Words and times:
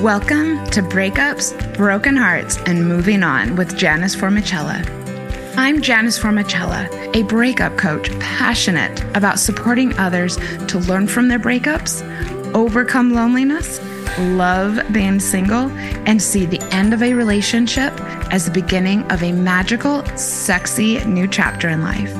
Welcome 0.00 0.64
to 0.70 0.80
Breakups, 0.80 1.76
Broken 1.76 2.16
Hearts, 2.16 2.56
and 2.64 2.88
Moving 2.88 3.22
On 3.22 3.54
with 3.54 3.76
Janice 3.76 4.16
Formichella. 4.16 4.82
I'm 5.58 5.82
Janice 5.82 6.18
Formichella, 6.18 6.88
a 7.14 7.22
breakup 7.24 7.76
coach 7.76 8.10
passionate 8.18 8.98
about 9.14 9.38
supporting 9.38 9.92
others 9.98 10.38
to 10.68 10.78
learn 10.78 11.06
from 11.06 11.28
their 11.28 11.38
breakups, 11.38 12.00
overcome 12.54 13.12
loneliness, 13.12 13.78
love 14.18 14.80
being 14.90 15.20
single, 15.20 15.70
and 16.06 16.22
see 16.22 16.46
the 16.46 16.62
end 16.74 16.94
of 16.94 17.02
a 17.02 17.12
relationship 17.12 17.92
as 18.32 18.46
the 18.46 18.52
beginning 18.52 19.02
of 19.12 19.22
a 19.22 19.32
magical, 19.32 20.02
sexy 20.16 21.04
new 21.04 21.28
chapter 21.28 21.68
in 21.68 21.82
life. 21.82 22.16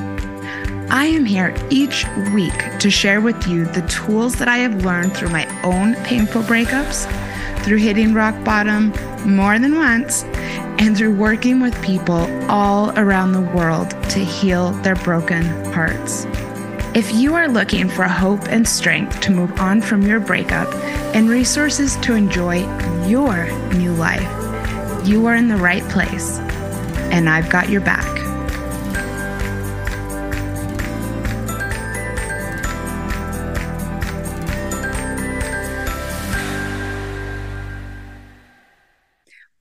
I 0.91 1.05
am 1.05 1.25
here 1.25 1.55
each 1.71 2.05
week 2.31 2.77
to 2.77 2.91
share 2.91 3.21
with 3.21 3.47
you 3.47 3.65
the 3.65 3.81
tools 3.87 4.35
that 4.35 4.47
I 4.47 4.57
have 4.57 4.85
learned 4.85 5.17
through 5.17 5.29
my 5.29 5.47
own 5.63 5.95
painful 6.03 6.43
breakups 6.43 7.11
through 7.63 7.77
hitting 7.77 8.13
rock 8.13 8.35
bottom 8.43 8.93
more 9.25 9.59
than 9.59 9.75
once, 9.75 10.23
and 10.79 10.97
through 10.97 11.15
working 11.15 11.59
with 11.59 11.79
people 11.83 12.27
all 12.49 12.91
around 12.97 13.33
the 13.33 13.41
world 13.41 13.89
to 14.09 14.19
heal 14.19 14.71
their 14.81 14.95
broken 14.95 15.43
hearts. 15.71 16.25
If 16.93 17.13
you 17.13 17.35
are 17.35 17.47
looking 17.47 17.87
for 17.87 18.03
hope 18.03 18.43
and 18.49 18.67
strength 18.67 19.21
to 19.21 19.31
move 19.31 19.57
on 19.59 19.81
from 19.81 20.01
your 20.01 20.19
breakup 20.19 20.73
and 21.15 21.29
resources 21.29 21.95
to 21.97 22.15
enjoy 22.15 22.59
your 23.07 23.49
new 23.73 23.93
life, 23.93 24.27
you 25.07 25.25
are 25.27 25.35
in 25.35 25.47
the 25.47 25.57
right 25.57 25.83
place, 25.89 26.39
and 27.11 27.29
I've 27.29 27.49
got 27.49 27.69
your 27.69 27.81
back. 27.81 28.20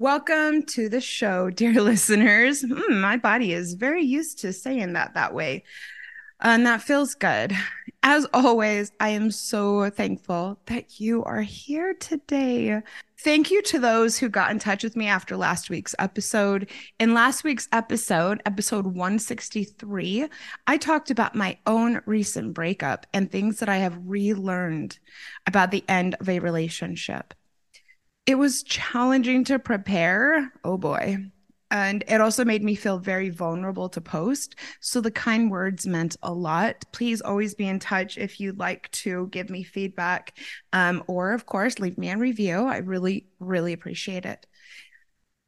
Welcome 0.01 0.63
to 0.63 0.89
the 0.89 1.03
show, 1.03 1.51
dear 1.55 1.83
listeners. 1.83 2.63
Mm, 2.63 3.03
my 3.03 3.19
body 3.19 3.53
is 3.53 3.75
very 3.75 4.03
used 4.03 4.39
to 4.39 4.51
saying 4.51 4.95
that 4.95 5.13
that 5.13 5.35
way. 5.35 5.63
And 6.41 6.65
that 6.65 6.81
feels 6.81 7.15
good. 7.15 7.55
As 8.03 8.27
always, 8.33 8.93
I 8.99 9.11
am 9.11 9.31
so 9.31 9.91
thankful 9.91 10.59
that 10.65 11.01
you 11.01 11.23
are 11.25 11.43
here 11.43 11.93
today. 11.93 12.81
Thank 13.19 13.51
you 13.51 13.61
to 13.65 13.79
those 13.79 14.17
who 14.17 14.31
got 14.31 14.51
in 14.51 14.59
touch 14.59 14.83
with 14.83 14.97
me 14.97 15.07
after 15.07 15.37
last 15.37 15.69
week's 15.69 15.95
episode. 15.99 16.71
In 16.99 17.13
last 17.13 17.45
week's 17.45 17.69
episode, 17.71 18.41
episode 18.47 18.87
163, 18.87 20.29
I 20.67 20.79
talked 20.79 21.11
about 21.11 21.35
my 21.35 21.59
own 21.67 22.01
recent 22.07 22.55
breakup 22.55 23.07
and 23.13 23.31
things 23.31 23.59
that 23.59 23.69
I 23.69 23.77
have 23.77 23.99
relearned 24.07 24.99
about 25.47 25.71
the 25.71 25.85
end 25.89 26.17
of 26.21 26.29
a 26.31 26.39
relationship. 26.39 27.35
It 28.27 28.37
was 28.37 28.63
challenging 28.63 29.45
to 29.45 29.59
prepare. 29.59 30.53
Oh 30.65 30.77
boy. 30.77 31.31
And 31.73 32.03
it 32.09 32.21
also 32.21 32.45
made 32.45 32.65
me 32.65 32.75
feel 32.75 32.99
very 32.99 33.31
vulnerable 33.31 33.89
to 33.91 34.01
post. 34.01 34.57
So 34.81 35.01
the 35.01 35.11
kind 35.11 35.51
words 35.51 35.87
meant 35.87 36.17
a 36.23 36.33
lot. 36.33 36.85
Please 36.93 37.21
always 37.21 37.55
be 37.55 37.69
in 37.69 37.79
touch 37.79 38.19
if 38.19 38.41
you'd 38.41 38.59
like 38.59 38.91
to 38.91 39.29
give 39.29 39.51
me 39.51 39.63
feedback 39.63 40.37
um, 40.73 41.05
or, 41.07 41.33
of 41.33 41.47
course, 41.47 41.79
leave 41.79 41.97
me 41.97 42.11
a 42.11 42.17
review. 42.19 42.67
I 42.67 42.79
really, 42.79 43.29
really 43.39 43.73
appreciate 43.73 44.27
it 44.27 44.47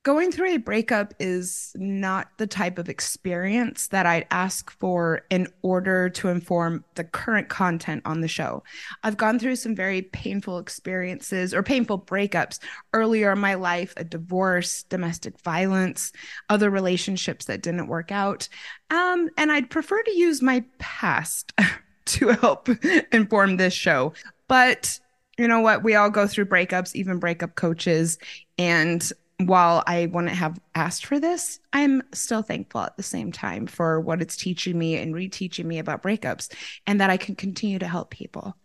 going 0.04 0.32
through 0.32 0.54
a 0.54 0.56
breakup 0.56 1.14
is 1.20 1.72
not 1.76 2.28
the 2.38 2.46
type 2.46 2.78
of 2.78 2.88
experience 2.88 3.88
that 3.88 4.04
I'd 4.04 4.26
ask 4.30 4.70
for 4.78 5.22
in 5.30 5.46
order 5.62 6.08
to 6.10 6.28
inform 6.28 6.84
the 6.96 7.04
current 7.04 7.48
content 7.48 8.02
on 8.04 8.20
the 8.20 8.28
show. 8.28 8.64
I've 9.04 9.16
gone 9.16 9.38
through 9.38 9.56
some 9.56 9.76
very 9.76 10.02
painful 10.02 10.58
experiences 10.58 11.54
or 11.54 11.62
painful 11.62 12.00
breakups 12.00 12.58
earlier 12.92 13.32
in 13.32 13.38
my 13.38 13.54
life 13.54 13.94
a 13.96 14.02
divorce, 14.02 14.82
domestic 14.84 15.38
violence, 15.40 16.12
other 16.48 16.68
relationships 16.70 17.44
that 17.44 17.62
didn't 17.62 17.86
work 17.86 18.10
out. 18.10 18.48
Um, 18.90 19.30
and 19.38 19.52
I'd 19.52 19.70
prefer 19.70 20.02
to 20.02 20.16
use 20.16 20.42
my 20.42 20.64
past 20.78 21.52
to 22.06 22.28
help 22.28 22.68
inform 23.12 23.56
this 23.56 23.74
show. 23.74 24.14
But 24.48 24.98
you 25.38 25.48
know 25.48 25.60
what? 25.60 25.82
We 25.82 25.94
all 25.94 26.10
go 26.10 26.26
through 26.26 26.46
breakups, 26.46 26.94
even 26.94 27.18
breakup 27.18 27.54
coaches. 27.54 28.18
And 28.58 29.10
while 29.46 29.82
I 29.86 30.06
wouldn't 30.06 30.34
have 30.34 30.58
asked 30.74 31.06
for 31.06 31.20
this, 31.20 31.60
I'm 31.72 32.02
still 32.12 32.42
thankful 32.42 32.82
at 32.82 32.96
the 32.96 33.02
same 33.02 33.32
time 33.32 33.66
for 33.66 34.00
what 34.00 34.22
it's 34.22 34.36
teaching 34.36 34.78
me 34.78 34.96
and 34.96 35.14
reteaching 35.14 35.64
me 35.64 35.78
about 35.78 36.02
breakups 36.02 36.52
and 36.86 37.00
that 37.00 37.10
I 37.10 37.16
can 37.16 37.34
continue 37.34 37.78
to 37.78 37.88
help 37.88 38.10
people. 38.10 38.56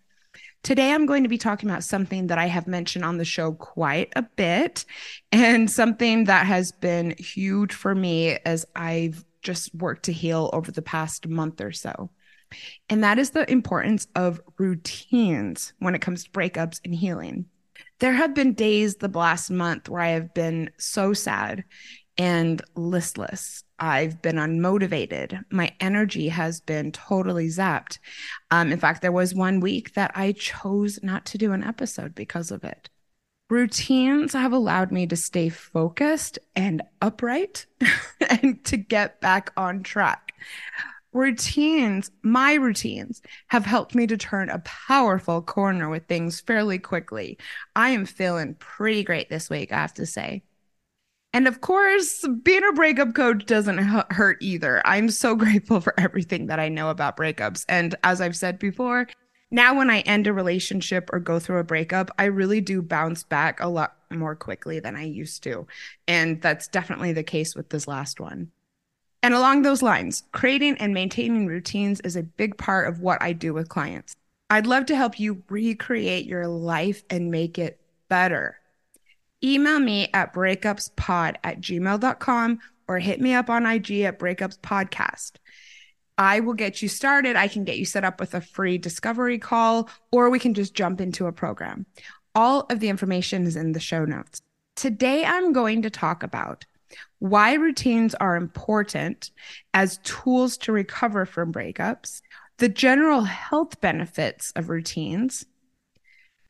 Today, 0.63 0.91
I'm 0.91 1.05
going 1.05 1.23
to 1.23 1.29
be 1.29 1.37
talking 1.37 1.69
about 1.69 1.83
something 1.83 2.27
that 2.27 2.37
I 2.37 2.47
have 2.47 2.67
mentioned 2.67 3.05
on 3.05 3.17
the 3.17 3.25
show 3.25 3.53
quite 3.53 4.11
a 4.15 4.23
bit 4.23 4.85
and 5.31 5.69
something 5.69 6.25
that 6.25 6.45
has 6.45 6.71
been 6.71 7.15
huge 7.17 7.73
for 7.73 7.95
me 7.95 8.37
as 8.45 8.65
I've 8.75 9.23
just 9.41 9.73
worked 9.75 10.05
to 10.05 10.13
heal 10.13 10.49
over 10.53 10.71
the 10.71 10.81
past 10.81 11.27
month 11.27 11.61
or 11.61 11.71
so. 11.71 12.09
And 12.89 13.03
that 13.03 13.19
is 13.19 13.31
the 13.31 13.49
importance 13.49 14.07
of 14.15 14.41
routines 14.57 15.73
when 15.79 15.95
it 15.95 16.01
comes 16.01 16.23
to 16.23 16.31
breakups 16.31 16.81
and 16.83 16.93
healing 16.93 17.45
there 17.99 18.13
have 18.13 18.33
been 18.33 18.53
days 18.53 18.95
the 18.95 19.07
last 19.07 19.49
month 19.49 19.89
where 19.89 20.01
I 20.01 20.09
have 20.09 20.33
been 20.33 20.69
so 20.77 21.13
sad 21.13 21.63
and 22.17 22.61
listless. 22.75 23.63
I've 23.79 24.21
been 24.21 24.37
unmotivated. 24.37 25.39
My 25.51 25.73
energy 25.79 26.29
has 26.29 26.61
been 26.61 26.91
totally 26.91 27.47
zapped. 27.47 27.99
Um, 28.49 28.71
in 28.71 28.79
fact, 28.79 29.01
there 29.01 29.11
was 29.11 29.35
one 29.35 29.59
week 29.59 29.93
that 29.93 30.11
I 30.15 30.31
chose 30.31 30.99
not 31.03 31.25
to 31.27 31.37
do 31.37 31.53
an 31.53 31.63
episode 31.63 32.15
because 32.15 32.49
of 32.49 32.63
it. 32.63 32.89
Routines 33.49 34.33
have 34.33 34.51
allowed 34.51 34.91
me 34.91 35.07
to 35.07 35.15
stay 35.15 35.49
focused 35.49 36.39
and 36.55 36.81
upright 37.01 37.65
and 38.29 38.63
to 38.65 38.77
get 38.77 39.21
back 39.21 39.51
on 39.55 39.83
track 39.83 40.33
routines, 41.17 42.11
my 42.21 42.53
routines 42.53 43.21
have 43.47 43.65
helped 43.65 43.95
me 43.95 44.07
to 44.07 44.17
turn 44.17 44.49
a 44.49 44.59
powerful 44.59 45.41
corner 45.41 45.89
with 45.89 46.07
things 46.07 46.39
fairly 46.39 46.79
quickly. 46.79 47.37
I 47.75 47.89
am 47.89 48.05
feeling 48.05 48.55
pretty 48.55 49.03
great 49.03 49.29
this 49.29 49.49
week, 49.49 49.71
I 49.71 49.77
have 49.77 49.93
to 49.95 50.05
say. 50.05 50.43
And 51.33 51.47
of 51.47 51.61
course, 51.61 52.25
being 52.43 52.63
a 52.63 52.73
breakup 52.73 53.13
coach 53.13 53.45
doesn't 53.45 53.77
hurt 53.77 54.37
either. 54.41 54.81
I'm 54.85 55.09
so 55.09 55.35
grateful 55.43 55.81
for 55.81 55.93
everything 55.99 56.47
that 56.47 56.59
I 56.59 56.69
know 56.69 56.89
about 56.89 57.17
breakups. 57.17 57.65
And 57.67 57.95
as 58.03 58.21
I've 58.21 58.37
said 58.37 58.59
before, 58.59 59.07
now 59.51 59.77
when 59.77 59.89
I 59.89 59.99
end 60.01 60.27
a 60.27 60.33
relationship 60.33 61.09
or 61.11 61.19
go 61.19 61.39
through 61.39 61.59
a 61.59 61.63
breakup, 61.63 62.11
I 62.17 62.25
really 62.25 62.61
do 62.61 62.81
bounce 62.81 63.23
back 63.23 63.59
a 63.59 63.67
lot 63.67 63.95
more 64.11 64.35
quickly 64.35 64.79
than 64.79 64.95
I 64.95 65.03
used 65.03 65.43
to. 65.43 65.67
And 66.07 66.41
that's 66.41 66.67
definitely 66.67 67.13
the 67.13 67.23
case 67.23 67.55
with 67.55 67.69
this 67.69 67.87
last 67.87 68.19
one. 68.19 68.51
And 69.27 69.33
along 69.33 69.63
those 69.63 69.81
lines, 69.81 70.23
creating 70.31 70.77
and 70.77 70.93
maintaining 70.93 71.47
routines 71.47 71.99
is 71.99 72.15
a 72.15 72.23
big 72.23 72.57
part 72.57 72.87
of 72.87 73.01
what 73.01 73.21
I 73.21 73.33
do 73.33 73.53
with 73.53 73.67
clients. 73.67 74.15
I'd 74.49 74.65
love 74.65 74.85
to 74.85 74.95
help 74.95 75.19
you 75.19 75.43
recreate 75.49 76.25
your 76.25 76.47
life 76.47 77.03
and 77.09 77.29
make 77.29 77.59
it 77.59 77.77
better. 78.07 78.57
Email 79.43 79.81
me 79.81 80.07
at 80.13 80.33
breakupspod 80.33 81.35
at 81.43 81.59
gmail.com 81.59 82.59
or 82.87 82.99
hit 82.99 83.19
me 83.19 83.33
up 83.33 83.49
on 83.49 83.65
IG 83.65 83.99
at 84.03 84.17
breakupspodcast. 84.17 85.33
I 86.17 86.39
will 86.39 86.53
get 86.53 86.81
you 86.81 86.87
started. 86.87 87.35
I 87.35 87.49
can 87.49 87.65
get 87.65 87.77
you 87.77 87.83
set 87.83 88.05
up 88.05 88.21
with 88.21 88.33
a 88.33 88.39
free 88.39 88.77
discovery 88.77 89.39
call, 89.39 89.89
or 90.09 90.29
we 90.29 90.39
can 90.39 90.53
just 90.53 90.73
jump 90.73 91.01
into 91.01 91.25
a 91.25 91.33
program. 91.33 91.85
All 92.33 92.61
of 92.69 92.79
the 92.79 92.87
information 92.87 93.45
is 93.45 93.57
in 93.57 93.73
the 93.73 93.81
show 93.81 94.05
notes. 94.05 94.41
Today, 94.77 95.25
I'm 95.25 95.51
going 95.51 95.81
to 95.81 95.89
talk 95.89 96.23
about 96.23 96.63
why 97.19 97.53
routines 97.53 98.15
are 98.15 98.35
important 98.35 99.31
as 99.73 99.99
tools 99.99 100.57
to 100.57 100.71
recover 100.71 101.25
from 101.25 101.51
breakups, 101.51 102.21
the 102.57 102.69
general 102.69 103.21
health 103.21 103.79
benefits 103.81 104.51
of 104.55 104.69
routines, 104.69 105.45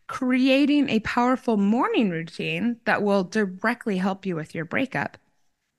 creating 0.07 0.89
a 0.89 1.00
powerful 1.01 1.57
morning 1.57 2.10
routine 2.10 2.78
that 2.86 3.04
will 3.04 3.24
directly 3.24 3.98
help 3.98 4.25
you 4.25 4.36
with 4.36 4.56
your 4.56 4.66
breakup, 4.66 5.18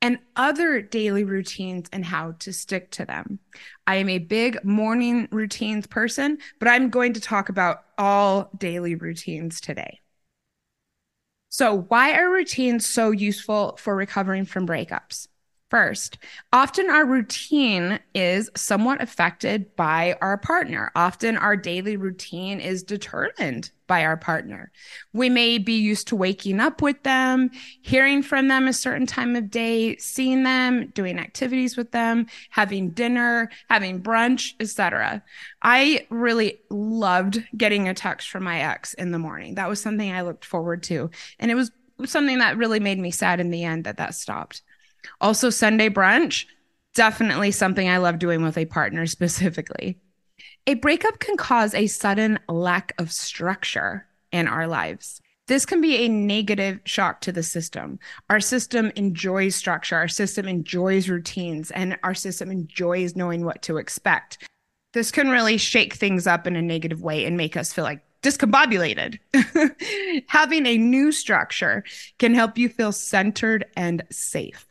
and 0.01 0.19
other 0.37 0.81
daily 0.81 1.25
routines 1.25 1.89
and 1.93 2.05
how 2.05 2.33
to 2.39 2.53
stick 2.53 2.91
to 2.93 3.05
them. 3.05 3.39
I 3.87 3.97
am 3.97 4.09
a 4.09 4.19
big 4.19 4.63
morning 4.65 5.29
routines 5.33 5.87
person, 5.87 6.39
but 6.59 6.69
I'm 6.69 6.91
going 6.91 7.15
to 7.15 7.21
talk 7.21 7.49
about 7.49 7.85
all 7.97 8.51
daily 8.57 8.95
routines 8.95 9.61
today. 9.61 10.01
So, 11.51 11.75
why 11.89 12.13
are 12.13 12.31
routines 12.31 12.85
so 12.87 13.11
useful 13.11 13.77
for 13.79 13.97
recovering 13.97 14.45
from 14.45 14.67
breakups? 14.67 15.29
First, 15.71 16.19
often 16.53 16.89
our 16.89 17.07
routine 17.07 18.01
is 18.15 18.51
somewhat 18.57 19.03
affected 19.03 19.75
by 19.77 20.17
our 20.21 20.39
partner. 20.39 20.91
Often 20.95 21.37
our 21.37 21.57
daily 21.57 21.97
routine 21.97 22.61
is 22.61 22.83
determined 22.83 23.71
by 23.89 24.05
our 24.05 24.17
partner. 24.17 24.71
We 25.13 25.29
may 25.29 25.59
be 25.59 25.73
used 25.73 26.07
to 26.09 26.17
waking 26.17 26.61
up 26.61 26.81
with 26.81 27.03
them, 27.03 27.51
hearing 27.83 28.23
from 28.23 28.47
them 28.47 28.69
a 28.69 28.73
certain 28.73 29.07
time 29.07 29.35
of 29.35 29.51
day, 29.51 29.97
seeing 29.97 30.45
them, 30.45 30.93
doing 30.95 31.19
activities 31.19 31.77
with 31.77 31.91
them, 31.91 32.27
having 32.51 32.91
dinner, 32.91 33.51
having 33.69 34.01
brunch, 34.01 34.55
etc. 34.61 35.25
I 35.63 36.07
really 36.11 36.61
loved 36.71 37.43
getting 37.57 37.89
a 37.89 37.95
text 37.95 38.31
from 38.31 38.45
my 38.45 38.61
ex 38.61 38.95
in 38.95 39.11
the 39.11 39.19
morning. 39.19 39.57
That 39.57 39.69
was 39.69 39.81
something 39.81 40.13
I 40.13 40.23
looked 40.23 40.45
forward 40.45 40.85
to, 40.85 41.11
and 41.41 41.51
it 41.51 41.57
was 41.57 41.73
something 42.05 42.39
that 42.39 42.57
really 42.57 42.79
made 42.79 42.99
me 42.99 43.11
sad 43.11 43.41
in 43.41 43.51
the 43.51 43.65
end 43.65 43.85
that 43.85 43.97
that 43.97 44.15
stopped. 44.15 44.63
Also, 45.21 45.51
Sunday 45.51 45.89
brunch, 45.89 46.45
definitely 46.95 47.51
something 47.51 47.89
I 47.89 47.97
love 47.97 48.19
doing 48.19 48.43
with 48.43 48.59
a 48.59 48.67
partner 48.67 49.07
specifically. 49.07 49.99
A 50.69 50.75
breakup 50.75 51.19
can 51.19 51.39
cause 51.39 51.73
a 51.73 51.87
sudden 51.87 52.39
lack 52.47 52.93
of 52.99 53.11
structure 53.11 54.07
in 54.31 54.47
our 54.47 54.67
lives. 54.67 55.23
This 55.47 55.65
can 55.65 55.81
be 55.81 56.05
a 56.05 56.11
negative 56.11 56.81
shock 56.85 57.23
to 57.23 57.33
the 57.33 57.43
system. 57.43 57.99
Our 58.29 58.39
system 58.39 58.93
enjoys 58.95 59.57
structure, 59.57 59.97
our 59.97 60.09
system 60.09 60.47
enjoys 60.47 61.09
routines, 61.09 61.71
and 61.71 61.99
our 62.03 62.13
system 62.13 62.51
enjoys 62.51 63.17
knowing 63.17 63.47
what 63.47 63.63
to 63.63 63.79
expect. 63.79 64.47
This 64.93 65.11
can 65.11 65.31
really 65.31 65.57
shake 65.57 65.95
things 65.95 66.27
up 66.27 66.47
in 66.47 66.55
a 66.55 66.61
negative 66.61 67.01
way 67.01 67.25
and 67.25 67.39
make 67.39 67.57
us 67.57 67.73
feel 67.73 67.85
like 67.85 68.05
discombobulated. 68.23 69.19
Having 70.29 70.67
a 70.67 70.77
new 70.77 71.13
structure 71.13 71.83
can 72.19 72.35
help 72.35 72.59
you 72.59 72.69
feel 72.69 72.93
centered 72.93 73.65
and 73.75 74.03
safe. 74.11 74.67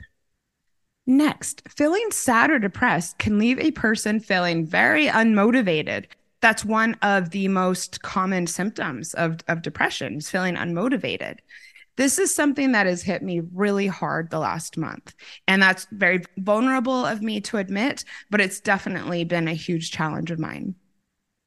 Next, 1.09 1.61
feeling 1.69 2.11
sad 2.11 2.51
or 2.51 2.59
depressed 2.59 3.17
can 3.17 3.39
leave 3.39 3.59
a 3.59 3.71
person 3.71 4.19
feeling 4.19 4.65
very 4.65 5.07
unmotivated. 5.07 6.05
That's 6.41 6.65
one 6.65 6.95
of 7.01 7.29
the 7.29 7.47
most 7.47 8.01
common 8.01 8.45
symptoms 8.45 9.13
of, 9.13 9.39
of 9.47 9.61
depression, 9.61 10.17
is 10.17 10.29
feeling 10.29 10.55
unmotivated. 10.55 11.37
This 11.95 12.19
is 12.19 12.35
something 12.35 12.73
that 12.73 12.87
has 12.87 13.01
hit 13.01 13.23
me 13.23 13.41
really 13.53 13.87
hard 13.87 14.29
the 14.29 14.39
last 14.39 14.77
month. 14.77 15.15
And 15.47 15.61
that's 15.61 15.87
very 15.91 16.23
vulnerable 16.39 17.05
of 17.05 17.21
me 17.21 17.39
to 17.41 17.57
admit, 17.57 18.03
but 18.29 18.41
it's 18.41 18.59
definitely 18.59 19.23
been 19.23 19.47
a 19.47 19.53
huge 19.53 19.91
challenge 19.91 20.29
of 20.29 20.39
mine. 20.39 20.75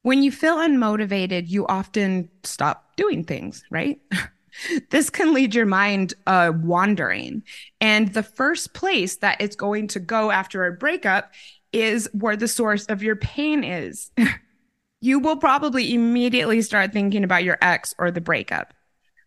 When 0.01 0.23
you 0.23 0.31
feel 0.31 0.57
unmotivated, 0.57 1.49
you 1.49 1.67
often 1.67 2.29
stop 2.43 2.95
doing 2.95 3.23
things, 3.23 3.63
right? 3.69 4.01
this 4.89 5.09
can 5.09 5.33
lead 5.33 5.55
your 5.55 5.65
mind 5.65 6.13
uh, 6.27 6.51
wandering. 6.55 7.43
And 7.79 8.13
the 8.13 8.23
first 8.23 8.73
place 8.73 9.17
that 9.17 9.39
it's 9.39 9.55
going 9.55 9.87
to 9.89 9.99
go 9.99 10.31
after 10.31 10.65
a 10.65 10.73
breakup 10.73 11.31
is 11.73 12.09
where 12.13 12.35
the 12.35 12.47
source 12.47 12.85
of 12.85 13.03
your 13.03 13.15
pain 13.15 13.63
is. 13.63 14.11
you 15.01 15.19
will 15.19 15.37
probably 15.37 15.93
immediately 15.93 16.61
start 16.61 16.93
thinking 16.93 17.23
about 17.23 17.43
your 17.43 17.57
ex 17.61 17.93
or 17.97 18.11
the 18.11 18.21
breakup. 18.21 18.73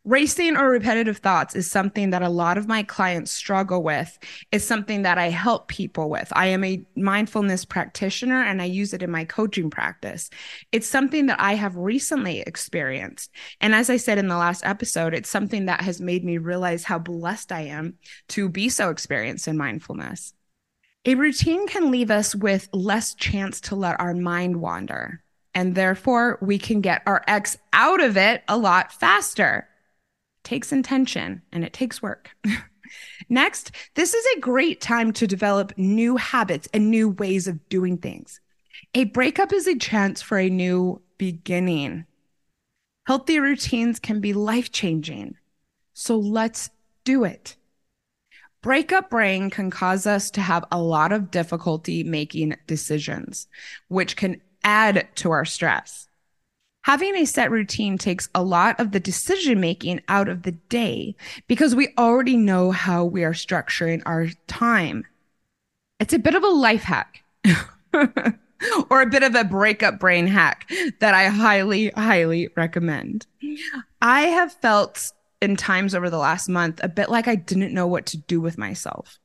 Racing 0.06 0.58
or 0.58 0.68
repetitive 0.68 1.16
thoughts 1.16 1.54
is 1.54 1.70
something 1.70 2.10
that 2.10 2.20
a 2.20 2.28
lot 2.28 2.58
of 2.58 2.68
my 2.68 2.82
clients 2.82 3.32
struggle 3.32 3.82
with. 3.82 4.18
It's 4.52 4.64
something 4.64 5.00
that 5.00 5.16
I 5.16 5.30
help 5.30 5.68
people 5.68 6.10
with. 6.10 6.30
I 6.32 6.48
am 6.48 6.62
a 6.62 6.84
mindfulness 6.94 7.64
practitioner 7.64 8.42
and 8.42 8.60
I 8.60 8.66
use 8.66 8.92
it 8.92 9.02
in 9.02 9.10
my 9.10 9.24
coaching 9.24 9.70
practice. 9.70 10.28
It's 10.72 10.86
something 10.86 11.24
that 11.26 11.40
I 11.40 11.54
have 11.54 11.76
recently 11.76 12.40
experienced. 12.40 13.30
And 13.62 13.74
as 13.74 13.88
I 13.88 13.96
said 13.96 14.18
in 14.18 14.28
the 14.28 14.36
last 14.36 14.62
episode, 14.66 15.14
it's 15.14 15.30
something 15.30 15.64
that 15.66 15.80
has 15.80 16.02
made 16.02 16.22
me 16.22 16.36
realize 16.36 16.84
how 16.84 16.98
blessed 16.98 17.50
I 17.50 17.62
am 17.62 17.94
to 18.28 18.50
be 18.50 18.68
so 18.68 18.90
experienced 18.90 19.48
in 19.48 19.56
mindfulness. 19.56 20.34
A 21.06 21.14
routine 21.14 21.66
can 21.66 21.90
leave 21.90 22.10
us 22.10 22.34
with 22.34 22.68
less 22.74 23.14
chance 23.14 23.58
to 23.62 23.74
let 23.74 23.98
our 23.98 24.12
mind 24.12 24.60
wander. 24.60 25.22
And 25.54 25.74
therefore, 25.74 26.38
we 26.42 26.58
can 26.58 26.82
get 26.82 27.02
our 27.06 27.22
ex 27.26 27.56
out 27.72 28.02
of 28.02 28.18
it 28.18 28.42
a 28.48 28.58
lot 28.58 28.92
faster 28.92 29.66
takes 30.44 30.72
intention 30.72 31.42
and 31.52 31.64
it 31.64 31.72
takes 31.72 32.02
work. 32.02 32.30
Next, 33.28 33.72
this 33.94 34.14
is 34.14 34.24
a 34.36 34.40
great 34.40 34.80
time 34.80 35.12
to 35.14 35.26
develop 35.26 35.76
new 35.76 36.16
habits 36.16 36.68
and 36.72 36.90
new 36.90 37.08
ways 37.08 37.48
of 37.48 37.68
doing 37.68 37.98
things. 37.98 38.40
A 38.94 39.04
breakup 39.04 39.52
is 39.52 39.66
a 39.66 39.76
chance 39.76 40.22
for 40.22 40.38
a 40.38 40.50
new 40.50 41.00
beginning. 41.18 42.06
Healthy 43.06 43.40
routines 43.40 43.98
can 43.98 44.20
be 44.20 44.32
life 44.32 44.70
changing. 44.70 45.36
So 45.94 46.18
let's 46.18 46.70
do 47.04 47.24
it. 47.24 47.56
Breakup 48.62 49.10
brain 49.10 49.50
can 49.50 49.70
cause 49.70 50.06
us 50.06 50.30
to 50.32 50.40
have 50.40 50.64
a 50.72 50.80
lot 50.80 51.12
of 51.12 51.30
difficulty 51.30 52.02
making 52.02 52.56
decisions, 52.66 53.46
which 53.88 54.16
can 54.16 54.40
add 54.64 55.06
to 55.16 55.30
our 55.32 55.44
stress. 55.44 56.08
Having 56.84 57.16
a 57.16 57.24
set 57.24 57.50
routine 57.50 57.96
takes 57.96 58.28
a 58.34 58.42
lot 58.42 58.78
of 58.78 58.92
the 58.92 59.00
decision 59.00 59.58
making 59.58 60.02
out 60.06 60.28
of 60.28 60.42
the 60.42 60.52
day 60.52 61.16
because 61.46 61.74
we 61.74 61.88
already 61.96 62.36
know 62.36 62.72
how 62.72 63.06
we 63.06 63.24
are 63.24 63.32
structuring 63.32 64.02
our 64.04 64.28
time. 64.46 65.06
It's 65.98 66.12
a 66.12 66.18
bit 66.18 66.34
of 66.34 66.42
a 66.42 66.48
life 66.48 66.82
hack 66.82 67.24
or 68.90 69.00
a 69.00 69.06
bit 69.06 69.22
of 69.22 69.34
a 69.34 69.44
breakup 69.44 69.98
brain 69.98 70.26
hack 70.26 70.70
that 71.00 71.14
I 71.14 71.28
highly, 71.28 71.88
highly 71.88 72.50
recommend. 72.54 73.26
I 74.02 74.26
have 74.26 74.52
felt 74.52 75.10
in 75.40 75.56
times 75.56 75.94
over 75.94 76.10
the 76.10 76.18
last 76.18 76.50
month 76.50 76.80
a 76.82 76.88
bit 76.88 77.08
like 77.08 77.26
I 77.28 77.36
didn't 77.36 77.72
know 77.72 77.86
what 77.86 78.04
to 78.06 78.18
do 78.18 78.42
with 78.42 78.58
myself 78.58 79.18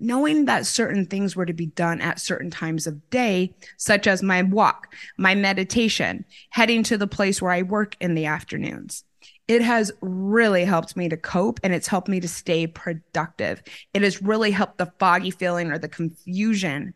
knowing 0.00 0.44
that 0.44 0.66
certain 0.66 1.06
things 1.06 1.36
were 1.36 1.46
to 1.46 1.52
be 1.52 1.66
done 1.66 2.00
at 2.00 2.20
certain 2.20 2.50
times 2.50 2.86
of 2.86 3.10
day, 3.10 3.54
such 3.76 4.06
as 4.06 4.22
my 4.22 4.42
walk, 4.42 4.94
my 5.16 5.34
meditation, 5.34 6.24
heading 6.50 6.82
to 6.84 6.98
the 6.98 7.06
place 7.06 7.40
where 7.40 7.52
I 7.52 7.62
work 7.62 7.96
in 8.00 8.14
the 8.14 8.26
afternoons. 8.26 9.04
It 9.46 9.62
has 9.62 9.90
really 10.02 10.64
helped 10.64 10.96
me 10.96 11.08
to 11.08 11.16
cope 11.16 11.58
and 11.62 11.72
it's 11.72 11.88
helped 11.88 12.08
me 12.08 12.20
to 12.20 12.28
stay 12.28 12.66
productive. 12.66 13.62
It 13.94 14.02
has 14.02 14.20
really 14.22 14.50
helped 14.50 14.76
the 14.76 14.92
foggy 14.98 15.30
feeling 15.30 15.70
or 15.70 15.78
the 15.78 15.88
confusion 15.88 16.92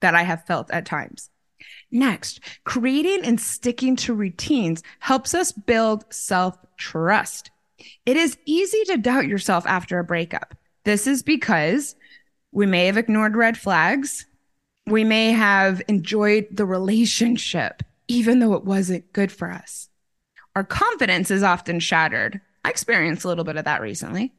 that 0.00 0.14
I 0.14 0.22
have 0.22 0.46
felt 0.46 0.70
at 0.70 0.86
times. 0.86 1.30
Next, 1.90 2.40
creating 2.64 3.24
and 3.24 3.40
sticking 3.40 3.96
to 3.96 4.14
routines 4.14 4.82
helps 5.00 5.34
us 5.34 5.52
build 5.52 6.04
self 6.12 6.56
trust. 6.76 7.50
It 8.04 8.16
is 8.16 8.38
easy 8.44 8.84
to 8.84 8.96
doubt 8.96 9.26
yourself 9.26 9.66
after 9.66 9.98
a 9.98 10.04
breakup. 10.04 10.54
This 10.84 11.06
is 11.06 11.22
because 11.22 11.96
we 12.56 12.64
may 12.64 12.86
have 12.86 12.96
ignored 12.96 13.36
red 13.36 13.58
flags. 13.58 14.24
We 14.86 15.04
may 15.04 15.32
have 15.32 15.82
enjoyed 15.88 16.46
the 16.50 16.64
relationship, 16.64 17.82
even 18.08 18.38
though 18.38 18.54
it 18.54 18.64
wasn't 18.64 19.12
good 19.12 19.30
for 19.30 19.50
us. 19.50 19.90
Our 20.54 20.64
confidence 20.64 21.30
is 21.30 21.42
often 21.42 21.80
shattered. 21.80 22.40
I 22.64 22.70
experienced 22.70 23.26
a 23.26 23.28
little 23.28 23.44
bit 23.44 23.58
of 23.58 23.66
that 23.66 23.82
recently. 23.82 24.32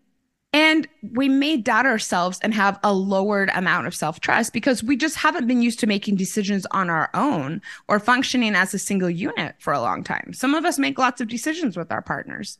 And 0.52 0.88
we 1.12 1.30
may 1.30 1.58
doubt 1.58 1.86
ourselves 1.86 2.40
and 2.42 2.56
have 2.56 2.80
a 2.84 2.92
lowered 2.92 3.52
amount 3.54 3.86
of 3.86 3.94
self 3.94 4.20
trust 4.20 4.52
because 4.52 4.84
we 4.84 4.98
just 4.98 5.18
haven't 5.18 5.46
been 5.46 5.62
used 5.62 5.80
to 5.82 5.88
making 5.88 6.16
decisions 6.16 6.66
on 6.72 6.90
our 6.90 7.12
own 7.14 7.62
or 7.88 8.00
functioning 8.00 8.56
as 8.56 8.74
a 8.74 8.80
single 8.80 9.12
unit 9.12 9.54
for 9.60 9.74
a 9.74 9.82
long 9.82 10.04
time. 10.04 10.34
Some 10.34 10.56
of 10.56 10.66
us 10.66 10.80
make 10.80 10.98
lots 10.98 11.22
of 11.22 11.28
decisions 11.28 11.78
with 11.78 11.92
our 11.92 12.02
partners. 12.02 12.58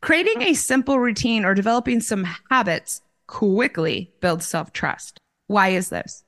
Creating 0.00 0.42
a 0.42 0.54
simple 0.54 1.00
routine 1.00 1.44
or 1.44 1.54
developing 1.54 2.00
some 2.00 2.22
habits 2.50 3.02
quickly 3.30 4.12
builds 4.20 4.44
self 4.44 4.72
trust. 4.72 5.20
Why 5.46 5.68
is 5.68 5.88
this? 5.88 6.24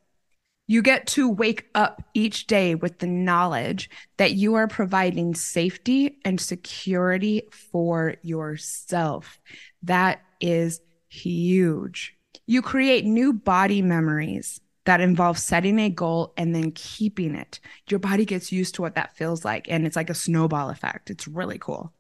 You 0.69 0.81
get 0.81 1.09
to 1.09 1.29
wake 1.29 1.67
up 1.75 2.01
each 2.15 2.47
day 2.47 2.77
with 2.77 3.01
the 3.01 3.09
knowledge 3.09 3.91
that 4.17 4.35
you 4.35 4.55
are 4.55 4.69
providing 4.69 5.35
safety 5.35 6.19
and 6.25 6.41
security 6.41 7.43
for 7.51 8.15
yourself. 8.23 9.41
That 9.83 10.23
is 10.41 10.81
huge. 11.09 12.15
You 12.47 12.63
create 12.63 13.05
new 13.05 13.33
body 13.33 13.83
memories 13.83 14.61
that 14.85 15.01
involve 15.01 15.39
setting 15.39 15.81
a 15.81 15.91
goal 15.91 16.33
and 16.37 16.55
then 16.55 16.71
keeping 16.71 17.35
it. 17.35 17.59
Your 17.91 18.01
body 18.01 18.25
gets 18.25 18.53
used 18.53 18.77
to 18.77 18.83
what 18.83 18.95
that 18.95 19.17
feels 19.17 19.45
like, 19.45 19.67
and 19.69 19.87
it's 19.87 19.97
like 19.97 20.11
a 20.11 20.15
snowball 20.15 20.71
effect. 20.71 21.11
It's 21.11 21.27
really 21.27 21.59
cool. 21.59 21.93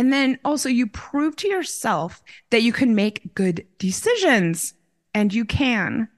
And 0.00 0.14
then 0.14 0.38
also, 0.46 0.70
you 0.70 0.86
prove 0.86 1.36
to 1.36 1.46
yourself 1.46 2.22
that 2.48 2.62
you 2.62 2.72
can 2.72 2.94
make 2.94 3.34
good 3.34 3.66
decisions, 3.76 4.72
and 5.12 5.30
you 5.30 5.44
can. 5.44 6.08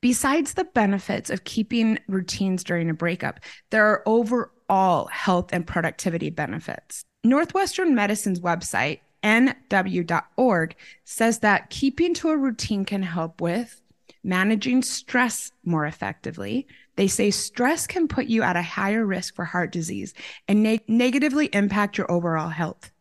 Besides 0.00 0.54
the 0.54 0.62
benefits 0.62 1.28
of 1.28 1.42
keeping 1.42 1.98
routines 2.06 2.62
during 2.62 2.88
a 2.88 2.94
breakup, 2.94 3.40
there 3.70 3.84
are 3.86 4.04
overall 4.06 5.08
health 5.10 5.48
and 5.52 5.66
productivity 5.66 6.30
benefits. 6.30 7.04
Northwestern 7.24 7.92
Medicine's 7.96 8.38
website, 8.38 9.00
nw.org, 9.24 10.76
says 11.02 11.40
that 11.40 11.70
keeping 11.70 12.14
to 12.14 12.28
a 12.28 12.36
routine 12.36 12.84
can 12.84 13.02
help 13.02 13.40
with 13.40 13.82
managing 14.22 14.80
stress 14.80 15.50
more 15.64 15.86
effectively. 15.86 16.68
They 16.94 17.08
say 17.08 17.32
stress 17.32 17.88
can 17.88 18.06
put 18.06 18.26
you 18.26 18.44
at 18.44 18.54
a 18.54 18.62
higher 18.62 19.04
risk 19.04 19.34
for 19.34 19.44
heart 19.44 19.72
disease 19.72 20.14
and 20.46 20.62
ne- 20.62 20.84
negatively 20.86 21.46
impact 21.46 21.98
your 21.98 22.08
overall 22.12 22.50
health 22.50 22.92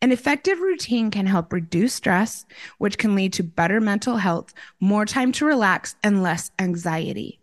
An 0.00 0.12
effective 0.12 0.60
routine 0.60 1.10
can 1.10 1.26
help 1.26 1.52
reduce 1.52 1.94
stress, 1.94 2.44
which 2.78 2.98
can 2.98 3.14
lead 3.14 3.32
to 3.34 3.42
better 3.42 3.80
mental 3.80 4.18
health, 4.18 4.54
more 4.80 5.04
time 5.04 5.32
to 5.32 5.46
relax, 5.46 5.96
and 6.02 6.22
less 6.22 6.50
anxiety. 6.58 7.40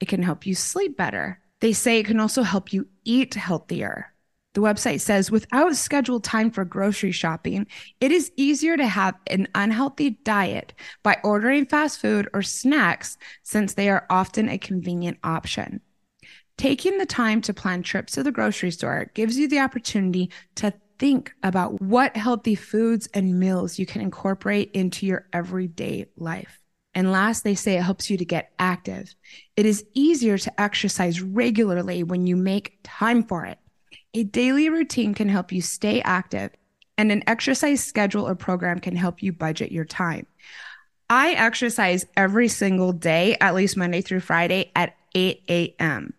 It 0.00 0.08
can 0.08 0.22
help 0.22 0.46
you 0.46 0.54
sleep 0.54 0.96
better. 0.96 1.40
They 1.60 1.72
say 1.72 1.98
it 1.98 2.06
can 2.06 2.20
also 2.20 2.42
help 2.42 2.72
you 2.72 2.88
eat 3.04 3.34
healthier. 3.34 4.12
The 4.54 4.60
website 4.60 5.00
says 5.00 5.30
without 5.30 5.76
scheduled 5.76 6.24
time 6.24 6.50
for 6.50 6.64
grocery 6.64 7.12
shopping, 7.12 7.66
it 8.00 8.10
is 8.10 8.32
easier 8.36 8.76
to 8.76 8.86
have 8.86 9.14
an 9.26 9.46
unhealthy 9.54 10.10
diet 10.10 10.72
by 11.02 11.18
ordering 11.22 11.66
fast 11.66 12.00
food 12.00 12.28
or 12.32 12.42
snacks 12.42 13.18
since 13.42 13.74
they 13.74 13.88
are 13.88 14.06
often 14.10 14.48
a 14.48 14.58
convenient 14.58 15.18
option. 15.22 15.80
Taking 16.56 16.98
the 16.98 17.06
time 17.06 17.40
to 17.42 17.54
plan 17.54 17.84
trips 17.84 18.14
to 18.14 18.24
the 18.24 18.32
grocery 18.32 18.72
store 18.72 19.10
gives 19.14 19.38
you 19.38 19.46
the 19.46 19.60
opportunity 19.60 20.30
to 20.56 20.74
think 20.98 21.32
about 21.42 21.80
what 21.80 22.16
healthy 22.16 22.54
foods 22.54 23.08
and 23.14 23.38
meals 23.38 23.78
you 23.78 23.86
can 23.86 24.00
incorporate 24.00 24.70
into 24.72 25.06
your 25.06 25.26
everyday 25.32 26.06
life. 26.16 26.60
And 26.94 27.12
last, 27.12 27.44
they 27.44 27.54
say 27.54 27.76
it 27.76 27.82
helps 27.82 28.10
you 28.10 28.16
to 28.16 28.24
get 28.24 28.52
active. 28.58 29.14
It 29.56 29.66
is 29.66 29.84
easier 29.94 30.38
to 30.38 30.60
exercise 30.60 31.20
regularly 31.20 32.02
when 32.02 32.26
you 32.26 32.34
make 32.34 32.78
time 32.82 33.22
for 33.22 33.44
it. 33.44 33.58
A 34.14 34.24
daily 34.24 34.68
routine 34.68 35.14
can 35.14 35.28
help 35.28 35.52
you 35.52 35.62
stay 35.62 36.00
active, 36.02 36.50
and 36.96 37.12
an 37.12 37.22
exercise 37.26 37.84
schedule 37.84 38.26
or 38.26 38.34
program 38.34 38.80
can 38.80 38.96
help 38.96 39.22
you 39.22 39.32
budget 39.32 39.70
your 39.70 39.84
time. 39.84 40.26
I 41.10 41.32
exercise 41.32 42.04
every 42.16 42.48
single 42.48 42.92
day, 42.92 43.36
at 43.40 43.54
least 43.54 43.76
Monday 43.76 44.00
through 44.00 44.20
Friday 44.20 44.72
at 44.74 44.96
8 45.14 45.42
a.m. 45.48 46.14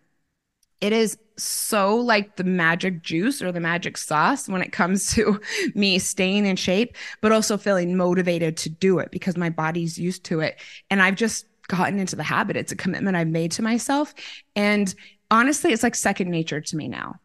It 0.80 0.92
is 0.92 1.18
so 1.36 1.96
like 1.96 2.36
the 2.36 2.44
magic 2.44 3.02
juice 3.02 3.42
or 3.42 3.52
the 3.52 3.60
magic 3.60 3.96
sauce 3.96 4.48
when 4.48 4.62
it 4.62 4.72
comes 4.72 5.12
to 5.14 5.40
me 5.74 5.98
staying 5.98 6.46
in 6.46 6.56
shape, 6.56 6.96
but 7.20 7.32
also 7.32 7.56
feeling 7.56 7.96
motivated 7.96 8.56
to 8.58 8.70
do 8.70 8.98
it 8.98 9.10
because 9.10 9.36
my 9.36 9.50
body's 9.50 9.98
used 9.98 10.24
to 10.24 10.40
it. 10.40 10.60
And 10.90 11.02
I've 11.02 11.16
just 11.16 11.46
gotten 11.68 11.98
into 11.98 12.16
the 12.16 12.22
habit. 12.22 12.56
It's 12.56 12.72
a 12.72 12.76
commitment 12.76 13.16
I've 13.16 13.28
made 13.28 13.52
to 13.52 13.62
myself. 13.62 14.14
And 14.56 14.94
honestly, 15.30 15.72
it's 15.72 15.82
like 15.82 15.94
second 15.94 16.30
nature 16.30 16.60
to 16.60 16.76
me 16.76 16.88
now. 16.88 17.16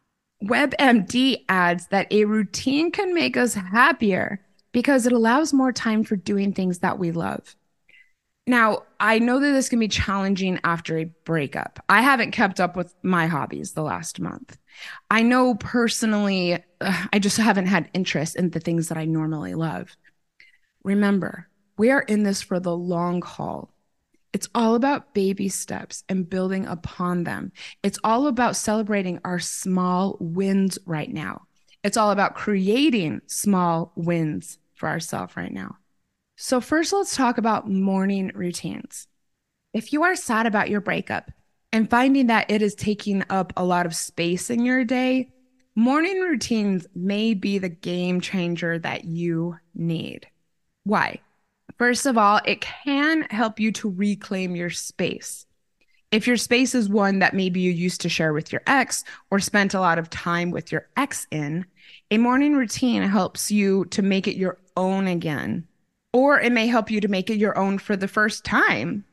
WebMD 0.43 1.45
adds 1.49 1.87
that 1.87 2.11
a 2.11 2.25
routine 2.25 2.91
can 2.91 3.13
make 3.13 3.37
us 3.37 3.53
happier 3.53 4.39
because 4.71 5.07
it 5.07 5.13
allows 5.13 5.53
more 5.53 5.71
time 5.71 6.03
for 6.03 6.15
doing 6.15 6.53
things 6.53 6.79
that 6.79 6.99
we 6.99 7.11
love. 7.11 7.55
Now, 8.47 8.83
I 8.99 9.17
know 9.17 9.39
that 9.39 9.51
this 9.51 9.69
can 9.69 9.79
be 9.79 9.87
challenging 9.87 10.59
after 10.63 10.97
a 10.97 11.05
breakup. 11.05 11.83
I 11.89 12.01
haven't 12.01 12.31
kept 12.31 12.59
up 12.59 12.75
with 12.75 12.93
my 13.01 13.25
hobbies 13.25 13.71
the 13.71 13.81
last 13.81 14.19
month. 14.19 14.57
I 15.09 15.23
know 15.23 15.55
personally, 15.55 16.63
I 16.79 17.17
just 17.17 17.37
haven't 17.37 17.65
had 17.65 17.89
interest 17.93 18.35
in 18.35 18.51
the 18.51 18.59
things 18.59 18.89
that 18.89 18.99
I 18.99 19.05
normally 19.05 19.55
love. 19.55 19.97
Remember, 20.83 21.47
we 21.77 21.89
are 21.89 22.01
in 22.01 22.21
this 22.21 22.43
for 22.43 22.59
the 22.59 22.75
long 22.75 23.23
haul. 23.23 23.71
It's 24.31 24.49
all 24.53 24.75
about 24.75 25.13
baby 25.15 25.49
steps 25.49 26.03
and 26.07 26.29
building 26.29 26.67
upon 26.67 27.23
them. 27.23 27.51
It's 27.81 27.99
all 28.03 28.27
about 28.27 28.55
celebrating 28.55 29.19
our 29.23 29.39
small 29.39 30.17
wins 30.19 30.77
right 30.85 31.11
now. 31.11 31.47
It's 31.83 31.97
all 31.97 32.11
about 32.11 32.35
creating 32.35 33.21
small 33.27 33.91
wins 33.95 34.59
for 34.75 34.89
ourselves 34.89 35.35
right 35.35 35.53
now. 35.53 35.77
So, 36.37 36.59
first, 36.59 36.91
let's 36.91 37.15
talk 37.15 37.37
about 37.37 37.69
morning 37.69 38.29
routines. 38.35 39.07
If 39.73 39.93
you 39.93 40.03
are 40.03 40.17
sad 40.17 40.45
about 40.45 40.69
your 40.69 40.81
breakup 40.81 41.31
and 41.71 41.89
finding 41.89 42.27
that 42.27 42.51
it 42.51 42.61
is 42.61 42.75
taking 42.75 43.23
up 43.29 43.53
a 43.55 43.63
lot 43.63 43.85
of 43.85 43.95
space 43.95 44.49
in 44.49 44.65
your 44.65 44.83
day, 44.83 45.31
morning 45.75 46.19
routines 46.19 46.87
may 46.93 47.35
be 47.35 47.57
the 47.57 47.69
game 47.69 48.19
changer 48.19 48.77
that 48.79 49.05
you 49.05 49.57
need. 49.73 50.27
Why? 50.83 51.21
First 51.77 52.05
of 52.05 52.17
all, 52.17 52.41
it 52.43 52.59
can 52.59 53.23
help 53.23 53.57
you 53.57 53.71
to 53.73 53.89
reclaim 53.89 54.57
your 54.57 54.69
space. 54.69 55.45
If 56.11 56.27
your 56.27 56.37
space 56.37 56.75
is 56.75 56.89
one 56.89 57.19
that 57.19 57.33
maybe 57.33 57.61
you 57.61 57.71
used 57.71 58.01
to 58.01 58.09
share 58.09 58.33
with 58.33 58.51
your 58.51 58.61
ex 58.67 59.05
or 59.31 59.39
spent 59.39 59.73
a 59.73 59.79
lot 59.79 59.99
of 59.99 60.09
time 60.09 60.51
with 60.51 60.69
your 60.69 60.89
ex 60.97 61.27
in, 61.31 61.65
a 62.11 62.17
morning 62.17 62.55
routine 62.55 63.03
helps 63.03 63.51
you 63.51 63.85
to 63.85 64.01
make 64.01 64.27
it 64.27 64.35
your 64.35 64.57
own 64.75 65.07
again 65.07 65.65
or 66.15 66.39
it 66.39 66.53
may 66.53 66.65
help 66.65 66.89
you 66.89 67.01
to 67.01 67.09
make 67.09 67.29
it 67.29 67.35
your 67.35 67.57
own 67.57 67.77
for 67.77 67.97
the 67.97 68.07
first 68.07 68.45
time. 68.45 69.03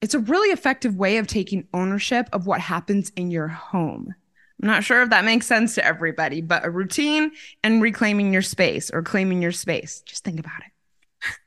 It's 0.00 0.14
a 0.14 0.20
really 0.20 0.52
effective 0.52 0.94
way 0.94 1.16
of 1.16 1.26
taking 1.26 1.66
ownership 1.74 2.28
of 2.32 2.46
what 2.46 2.60
happens 2.60 3.10
in 3.16 3.32
your 3.32 3.48
home. 3.48 4.14
I'm 4.62 4.68
not 4.68 4.84
sure 4.84 5.02
if 5.02 5.10
that 5.10 5.24
makes 5.24 5.48
sense 5.48 5.74
to 5.74 5.84
everybody, 5.84 6.40
but 6.40 6.64
a 6.64 6.70
routine 6.70 7.32
and 7.64 7.82
reclaiming 7.82 8.32
your 8.32 8.40
space 8.40 8.88
or 8.88 9.02
claiming 9.02 9.42
your 9.42 9.50
space. 9.50 10.00
Just 10.02 10.22
think 10.22 10.38
about 10.38 10.62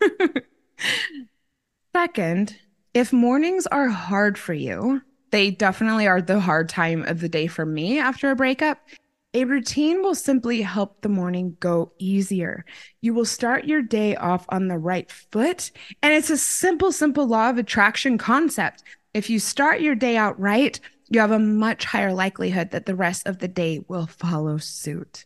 it. 0.02 0.44
Second, 1.96 2.58
if 2.94 3.14
mornings 3.14 3.68
are 3.68 3.88
hard 3.88 4.38
for 4.38 4.54
you, 4.54 5.02
they 5.32 5.52
definitely 5.52 6.06
are 6.06 6.22
the 6.22 6.42
hard 6.42 6.68
time 6.68 7.04
of 7.04 7.22
the 7.22 7.30
day 7.30 7.48
for 7.48 7.66
me 7.66 7.98
after 7.98 8.30
a 8.30 8.36
breakup. 8.36 8.80
A 9.36 9.44
routine 9.44 10.02
will 10.02 10.16
simply 10.16 10.62
help 10.62 11.02
the 11.02 11.10
morning 11.10 11.58
go 11.60 11.92
easier. 12.00 12.64
You 13.02 13.14
will 13.14 13.26
start 13.26 13.66
your 13.66 13.82
day 13.82 14.16
off 14.16 14.46
on 14.48 14.70
the 14.70 14.78
right 14.78 15.12
foot. 15.12 15.72
And 16.02 16.14
it's 16.14 16.30
a 16.30 16.38
simple, 16.38 16.94
simple 16.94 17.28
law 17.28 17.50
of 17.50 17.58
attraction 17.58 18.18
concept. 18.18 18.84
If 19.14 19.30
you 19.30 19.40
start 19.40 19.82
your 19.82 19.94
day 19.94 20.16
out 20.16 20.40
right, 20.40 20.80
you 21.10 21.20
have 21.20 21.32
a 21.32 21.40
much 21.40 21.84
higher 21.84 22.14
likelihood 22.14 22.72
that 22.72 22.86
the 22.86 22.96
rest 22.96 23.28
of 23.28 23.40
the 23.40 23.50
day 23.50 23.84
will 23.90 24.08
follow 24.08 24.58
suit. 24.58 25.26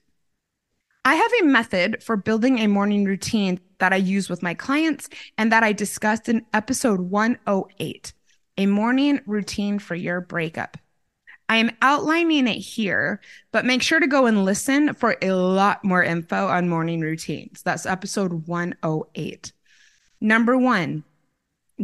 I 1.06 1.14
have 1.14 1.32
a 1.42 1.46
method 1.46 2.02
for 2.02 2.18
building 2.18 2.58
a 2.58 2.68
morning 2.68 3.06
routine 3.06 3.60
that 3.78 3.94
I 3.94 3.98
use 3.98 4.28
with 4.28 4.42
my 4.42 4.56
clients 4.56 5.08
and 5.38 5.52
that 5.52 5.64
I 5.64 5.72
discussed 5.72 6.28
in 6.28 6.48
episode 6.52 7.00
108 7.00 8.14
a 8.58 8.66
morning 8.66 9.22
routine 9.28 9.78
for 9.78 9.94
your 9.94 10.20
breakup. 10.20 10.78
I 11.50 11.58
am 11.58 11.72
outlining 11.82 12.48
it 12.48 12.60
here, 12.60 13.20
but 13.52 13.66
make 13.66 13.82
sure 13.82 14.00
to 14.00 14.06
go 14.06 14.28
and 14.28 14.46
listen 14.46 14.94
for 14.94 15.18
a 15.20 15.32
lot 15.32 15.84
more 15.84 16.04
info 16.04 16.48
on 16.48 16.70
morning 16.70 17.02
routines. 17.02 17.64
That's 17.64 17.88
episode 17.88 18.48
108. 18.48 19.52
Number 20.22 20.56
one, 20.56 21.04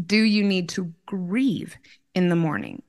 do 0.05 0.17
you 0.17 0.43
need 0.43 0.69
to 0.69 0.93
grieve 1.07 1.77
in 2.13 2.29
the 2.29 2.35
morning? 2.35 2.83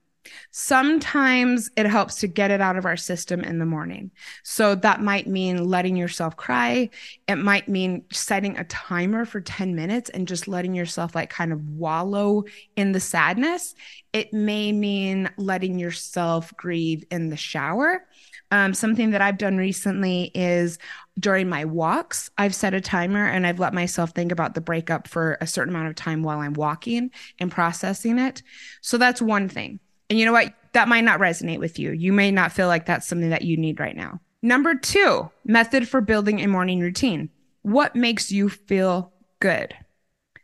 Sometimes 0.51 1.71
it 1.77 1.87
helps 1.87 2.17
to 2.17 2.27
get 2.27 2.51
it 2.51 2.61
out 2.61 2.77
of 2.77 2.85
our 2.85 2.97
system 2.97 3.43
in 3.43 3.59
the 3.59 3.67
morning. 3.67 4.11
So 4.43 4.75
that 4.77 5.01
might 5.01 5.27
mean 5.27 5.69
letting 5.69 5.97
yourself 5.97 6.37
cry. 6.37 6.91
It 7.29 7.37
might 7.37 7.69
mean 7.69 8.05
setting 8.13 8.57
a 8.57 8.65
timer 8.65 9.25
for 9.25 9.41
10 9.41 9.75
minutes 9.75 10.11
and 10.11 10.29
just 10.29 10.49
letting 10.49 10.75
yourself 10.75 11.15
like 11.15 11.31
kind 11.31 11.53
of 11.53 11.69
wallow 11.69 12.45
in 12.77 12.93
the 12.93 13.01
sadness. 13.01 13.75
It 14.13 14.33
may 14.33 14.73
mean 14.73 15.31
letting 15.37 15.79
yourself 15.79 16.57
grieve 16.57 17.05
in 17.11 17.29
the 17.29 17.37
shower. 17.37 18.07
Um, 18.51 18.75
something 18.75 19.11
that 19.11 19.21
I've 19.21 19.39
done 19.39 19.57
recently 19.57 20.31
is 20.35 20.79
during 21.19 21.49
my 21.49 21.65
walks, 21.65 22.31
I've 22.39 22.55
set 22.55 22.75
a 22.75 22.81
timer 22.81 23.27
and 23.27 23.47
I've 23.47 23.59
let 23.59 23.75
myself 23.75 24.11
think 24.11 24.31
about 24.31 24.55
the 24.55 24.61
breakup 24.61 25.09
for 25.09 25.37
a 25.41 25.47
certain 25.47 25.75
amount 25.75 25.89
of 25.89 25.97
time 25.97 26.23
while 26.23 26.39
I'm 26.39 26.53
walking 26.53 27.11
and 27.41 27.51
processing 27.51 28.19
it. 28.19 28.43
So 28.83 28.99
that's 28.99 29.21
one 29.21 29.49
thing. 29.49 29.81
And 30.09 30.19
you 30.19 30.25
know 30.25 30.33
what? 30.33 30.55
That 30.73 30.89
might 30.89 31.05
not 31.05 31.21
resonate 31.21 31.59
with 31.59 31.79
you. 31.79 31.93
You 31.93 32.13
may 32.13 32.31
not 32.31 32.53
feel 32.53 32.69
like 32.69 32.87
that's 32.87 33.07
something 33.07 33.31
that 33.31 33.43
you 33.43 33.57
need 33.57 33.81
right 33.81 33.97
now. 33.97 34.21
Number 34.43 34.75
two, 34.75 35.31
method 35.45 35.89
for 35.89 36.01
building 36.01 36.41
a 36.41 36.47
morning 36.47 36.81
routine. 36.81 37.31
What 37.63 37.97
makes 37.97 38.31
you 38.31 38.49
feel 38.49 39.13
good? 39.41 39.75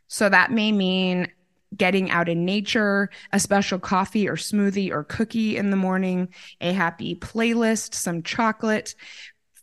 So 0.09 0.29
that 0.29 0.51
may 0.51 0.73
mean 0.73 1.29
getting 1.77 2.11
out 2.11 2.29
in 2.29 2.45
nature, 2.45 3.11
a 3.33 3.41
special 3.41 3.79
coffee 3.79 4.29
or 4.29 4.37
smoothie 4.37 4.91
or 4.91 5.05
cookie 5.05 5.57
in 5.57 5.71
the 5.71 5.77
morning, 5.77 6.29
a 6.61 6.73
happy 6.73 7.15
playlist, 7.15 7.95
some 7.95 8.23
chocolate, 8.23 8.95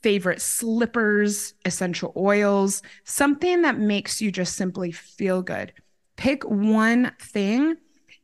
favorite 0.01 0.41
slippers, 0.41 1.53
essential 1.65 2.13
oils, 2.15 2.82
something 3.03 3.62
that 3.63 3.77
makes 3.77 4.22
you 4.22 4.32
just 4.32 4.56
simply 4.56 4.91
feel 4.91 5.41
good. 5.41 5.74
Pick 6.15 6.44
one 6.44 7.12
thing 7.20 7.75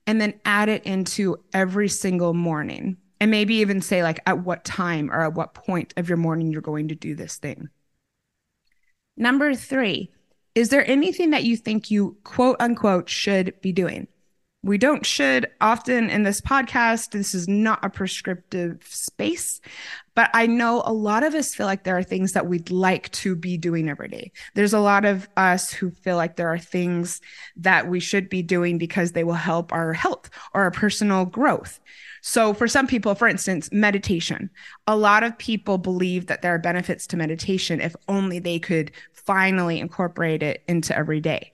and 0.07 0.21
then 0.21 0.39
add 0.45 0.69
it 0.69 0.83
into 0.83 1.37
every 1.53 1.89
single 1.89 2.33
morning. 2.33 2.97
And 3.19 3.31
maybe 3.31 3.55
even 3.55 3.81
say, 3.81 4.03
like, 4.03 4.19
at 4.25 4.39
what 4.39 4.65
time 4.65 5.09
or 5.09 5.21
at 5.21 5.33
what 5.33 5.53
point 5.53 5.93
of 5.97 6.09
your 6.09 6.17
morning 6.17 6.51
you're 6.51 6.61
going 6.61 6.89
to 6.89 6.95
do 6.95 7.15
this 7.15 7.37
thing. 7.37 7.69
Number 9.17 9.55
three, 9.55 10.11
is 10.53 10.69
there 10.69 10.89
anything 10.89 11.29
that 11.29 11.43
you 11.43 11.55
think 11.55 11.89
you 11.89 12.17
quote 12.23 12.57
unquote 12.59 13.09
should 13.09 13.59
be 13.61 13.71
doing? 13.71 14.07
We 14.65 14.79
don't 14.79 15.05
should 15.05 15.45
often 15.61 16.09
in 16.09 16.23
this 16.23 16.41
podcast. 16.41 17.11
This 17.11 17.35
is 17.35 17.47
not 17.47 17.85
a 17.85 17.89
prescriptive 17.89 18.81
space, 18.83 19.61
but 20.15 20.31
I 20.33 20.47
know 20.47 20.81
a 20.83 20.91
lot 20.91 21.23
of 21.23 21.35
us 21.35 21.53
feel 21.53 21.67
like 21.67 21.83
there 21.83 21.99
are 21.99 22.01
things 22.01 22.31
that 22.31 22.47
we'd 22.47 22.71
like 22.71 23.11
to 23.11 23.35
be 23.35 23.57
doing 23.57 23.89
every 23.89 24.07
day. 24.07 24.31
There's 24.55 24.73
a 24.73 24.79
lot 24.79 25.05
of 25.05 25.29
us 25.37 25.71
who 25.71 25.91
feel 25.91 26.15
like 26.15 26.35
there 26.35 26.51
are 26.51 26.57
things 26.57 27.21
that 27.57 27.87
we 27.87 27.99
should 27.99 28.27
be 28.27 28.41
doing 28.41 28.79
because 28.79 29.11
they 29.11 29.23
will 29.23 29.33
help 29.33 29.71
our 29.71 29.93
health 29.93 30.31
or 30.55 30.63
our 30.63 30.71
personal 30.71 31.25
growth. 31.25 31.79
So, 32.23 32.55
for 32.55 32.67
some 32.67 32.87
people, 32.87 33.13
for 33.13 33.27
instance, 33.27 33.69
meditation, 33.71 34.49
a 34.87 34.97
lot 34.97 35.21
of 35.21 35.37
people 35.37 35.77
believe 35.77 36.25
that 36.25 36.41
there 36.41 36.55
are 36.55 36.59
benefits 36.59 37.05
to 37.07 37.17
meditation 37.17 37.81
if 37.81 37.95
only 38.07 38.39
they 38.39 38.57
could 38.57 38.93
finally 39.13 39.79
incorporate 39.79 40.41
it 40.41 40.63
into 40.67 40.97
every 40.97 41.21
day. 41.21 41.53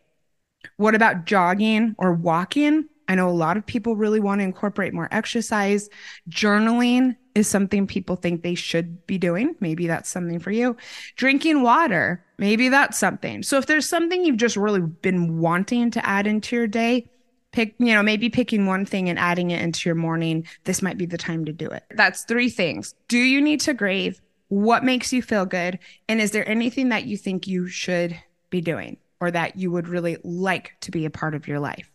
What 0.78 0.96
about 0.96 1.26
jogging 1.26 1.96
or 1.98 2.14
walking? 2.14 2.88
I 3.12 3.16
know 3.16 3.28
a 3.28 3.32
lot 3.32 3.58
of 3.58 3.66
people 3.66 3.98
really 3.98 4.22
want 4.22 4.40
to 4.40 4.46
incorporate 4.46 4.94
more 4.94 5.10
exercise. 5.12 5.90
Journaling 6.30 7.18
is 7.36 7.46
something 7.46 7.86
people 7.86 8.16
think 8.16 8.42
they 8.42 8.56
should 8.56 9.06
be 9.06 9.18
doing. 9.18 9.54
Maybe 9.60 9.86
that's 9.86 10.10
something 10.10 10.40
for 10.40 10.52
you. 10.52 10.78
Drinking 11.18 11.62
water, 11.62 12.24
maybe 12.38 12.70
that's 12.70 12.98
something. 12.98 13.44
So 13.44 13.58
if 13.58 13.66
there's 13.66 13.86
something 13.86 14.24
you've 14.24 14.38
just 14.38 14.56
really 14.56 14.80
been 14.80 15.40
wanting 15.40 15.92
to 15.92 16.08
add 16.08 16.26
into 16.26 16.56
your 16.56 16.68
day, 16.68 17.10
pick, 17.52 17.76
you 17.80 17.94
know, 17.94 18.02
maybe 18.02 18.30
picking 18.30 18.66
one 18.66 18.86
thing 18.86 19.10
and 19.10 19.20
adding 19.20 19.52
it 19.52 19.62
into 19.62 19.90
your 19.90 19.96
morning. 19.96 20.48
This 20.64 20.82
might 20.82 20.98
be 20.98 21.06
the 21.06 21.18
time 21.18 21.44
to 21.44 21.52
do 21.52 21.68
it. 21.68 21.84
That's 21.92 22.24
three 22.24 22.50
things. 22.50 22.96
Do 23.10 23.18
you 23.18 23.42
need 23.42 23.60
to 23.62 23.74
grieve? 23.74 24.22
What 24.48 24.86
makes 24.86 25.12
you 25.12 25.22
feel 25.22 25.46
good? 25.46 25.80
And 26.08 26.22
is 26.22 26.32
there 26.32 26.48
anything 26.48 26.88
that 26.90 27.04
you 27.04 27.18
think 27.18 27.46
you 27.46 27.68
should 27.68 28.18
be 28.50 28.62
doing 28.62 28.96
or 29.20 29.32
that 29.32 29.58
you 29.58 29.70
would 29.70 29.90
really 29.90 30.16
like 30.24 30.78
to 30.80 30.92
be 30.92 31.04
a 31.04 31.10
part 31.10 31.36
of 31.36 31.46
your 31.46 31.60
life? 31.60 31.92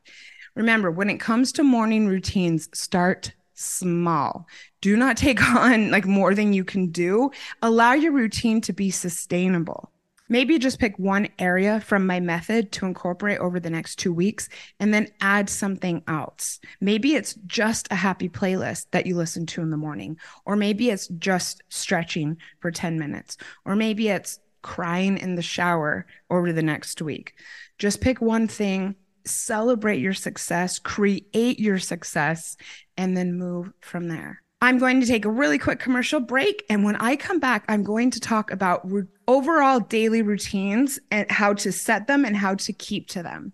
Remember, 0.57 0.91
when 0.91 1.11
it 1.11 1.21
comes 1.21 1.53
to 1.53 1.63
morning 1.63 2.09
routines, 2.09 2.69
start 2.73 3.33
small. 3.55 4.47
Do 4.81 4.97
not 4.97 5.17
take 5.17 5.43
on 5.55 5.91
like 5.91 6.07
more 6.07 6.35
than 6.35 6.53
you 6.53 6.65
can 6.65 6.91
do. 6.91 7.31
Allow 7.63 7.93
your 7.93 8.13
routine 8.13 8.61
to 8.63 8.73
be 8.73 8.91
sustainable. 8.91 9.93
Maybe 10.29 10.59
just 10.59 10.81
pick 10.81 10.99
one 10.99 11.29
area 11.39 11.79
from 11.81 12.05
my 12.05 12.19
method 12.19 12.73
to 12.73 12.87
incorporate 12.87 13.39
over 13.39 13.61
the 13.61 13.71
next 13.71 13.97
two 13.97 14.13
weeks 14.13 14.49
and 14.81 14.93
then 14.93 15.07
add 15.21 15.49
something 15.49 16.03
else. 16.09 16.59
Maybe 16.81 17.15
it's 17.15 17.35
just 17.47 17.87
a 17.93 17.95
happy 17.95 18.29
playlist 18.29 18.87
that 18.91 19.07
you 19.07 19.15
listen 19.15 19.47
to 19.47 19.63
in 19.63 19.71
the 19.71 19.77
morning, 19.77 20.19
or 20.45 20.57
maybe 20.57 20.91
it's 20.91 21.07
just 21.07 21.63
stretching 21.69 22.39
for 22.59 22.73
10 22.73 22.99
minutes, 22.99 23.37
or 23.65 23.77
maybe 23.77 24.09
it's 24.09 24.41
crying 24.63 25.17
in 25.17 25.37
the 25.37 25.43
shower 25.43 26.07
over 26.29 26.53
the 26.53 26.63
next 26.63 27.01
week. 27.01 27.35
Just 27.79 28.01
pick 28.01 28.21
one 28.21 28.49
thing 28.49 28.97
celebrate 29.27 30.01
your 30.01 30.15
success, 30.15 30.79
create 30.79 31.59
your 31.59 31.79
success, 31.79 32.57
and 32.97 33.17
then 33.17 33.39
move 33.39 33.73
from 33.81 34.09
there. 34.09 34.43
I'm 34.63 34.79
going 34.79 35.01
to 35.01 35.07
take 35.07 35.25
a 35.25 35.31
really 35.31 35.59
quick 35.59 35.79
commercial 35.79 36.21
break. 36.21 36.65
And 36.71 36.83
when 36.83 36.97
I 36.97 37.17
come 37.17 37.39
back, 37.39 37.65
I'm 37.69 37.83
going 37.83 38.11
to 38.13 38.21
talk 38.21 38.51
about 38.51 38.89
overall 39.29 39.81
daily 39.81 40.23
routines 40.23 40.99
and 41.11 41.31
how 41.31 41.53
to 41.55 41.71
set 41.71 42.07
them 42.07 42.25
and 42.25 42.37
how 42.37 42.55
to 42.55 42.73
keep 42.73 43.09
to 43.09 43.23
them. 43.23 43.53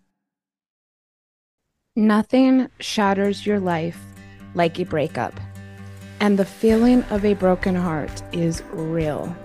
Nothing 1.96 2.68
shatters 2.78 3.44
your 3.44 3.58
life 3.60 3.98
like 4.54 4.78
a 4.78 4.84
breakup. 4.84 5.38
And 6.20 6.38
the 6.38 6.44
feeling 6.44 7.02
of 7.04 7.24
a 7.24 7.34
broken 7.34 7.74
heart 7.74 8.22
is 8.32 8.62
real. 8.72 9.36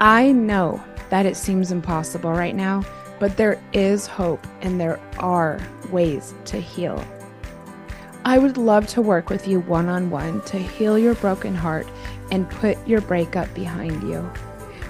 I 0.00 0.32
know 0.32 0.82
that 1.08 1.24
it 1.24 1.36
seems 1.36 1.72
impossible 1.72 2.30
right 2.30 2.54
now 2.54 2.84
but 3.18 3.36
there 3.36 3.60
is 3.72 4.06
hope 4.06 4.46
and 4.62 4.80
there 4.80 5.00
are 5.18 5.60
ways 5.90 6.34
to 6.46 6.60
heal. 6.60 7.04
I 8.24 8.38
would 8.38 8.56
love 8.56 8.86
to 8.88 9.02
work 9.02 9.30
with 9.30 9.48
you 9.48 9.60
one 9.60 9.88
on 9.88 10.10
one 10.10 10.42
to 10.42 10.58
heal 10.58 10.98
your 10.98 11.14
broken 11.14 11.54
heart 11.54 11.86
and 12.30 12.50
put 12.50 12.86
your 12.86 13.00
breakup 13.00 13.52
behind 13.54 14.02
you. 14.02 14.30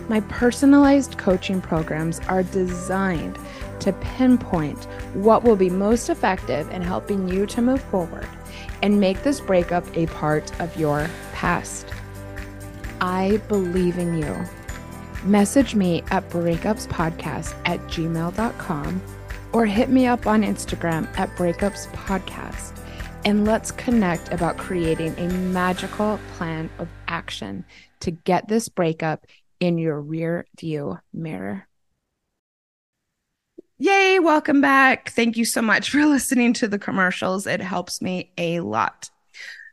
My 0.09 0.21
personalized 0.23 1.19
coaching 1.19 1.61
programs 1.61 2.21
are 2.29 2.43
designed 2.43 3.39
to 3.81 3.93
pinpoint 3.93 4.87
what 5.15 5.45
will 5.45 5.57
be 5.57 5.71
most 5.71 6.09
effective 6.09 6.69
in 6.71 6.83
helping 6.83 7.29
you 7.29 7.47
to 7.47 7.63
move 7.63 7.83
forward 7.83 8.29
and 8.83 8.99
make 8.99 9.23
this 9.23 9.41
breakup 9.41 9.85
a 9.97 10.07
part 10.07 10.59
of 10.61 10.77
your 10.77 11.09
past. 11.33 11.87
I 13.01 13.37
believe 13.49 13.99
in 13.99 14.19
you 14.19 14.45
message 15.29 15.75
me 15.75 16.03
at 16.11 16.29
breakupspodcast 16.31 17.55
at 17.65 17.81
gmail.com 17.83 19.03
or 19.53 19.67
hit 19.67 19.91
me 19.91 20.07
up 20.07 20.27
on 20.27 20.43
Instagram 20.43 21.07
at 21.19 21.29
breakupspodcast 21.37 22.79
and 23.25 23.45
let's 23.45 23.71
connect 23.73 24.33
about 24.33 24.57
creating 24.57 25.15
a 25.19 25.29
magical 25.29 26.19
plan 26.37 26.71
of 26.79 26.89
action 27.09 27.65
to 28.01 28.11
get 28.11 28.49
this 28.49 28.69
breakup 28.69 29.27
in 29.61 29.79
your 29.79 30.01
rear 30.01 30.47
view 30.59 30.99
mirror. 31.13 31.67
Yay, 33.79 34.19
welcome 34.19 34.61
back. 34.61 35.11
Thank 35.11 35.37
you 35.37 35.45
so 35.45 35.63
much 35.63 35.91
for 35.91 36.05
listening 36.07 36.53
to 36.55 36.69
the 36.69 36.79
commercials. 36.79 37.47
It 37.47 37.61
helps 37.61 38.01
me 38.01 38.33
a 38.39 38.61
lot. 38.61 39.11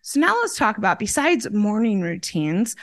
So, 0.02 0.20
now 0.20 0.36
let's 0.42 0.56
talk 0.56 0.78
about 0.78 1.00
besides 1.00 1.50
morning 1.50 2.02
routines, 2.02 2.76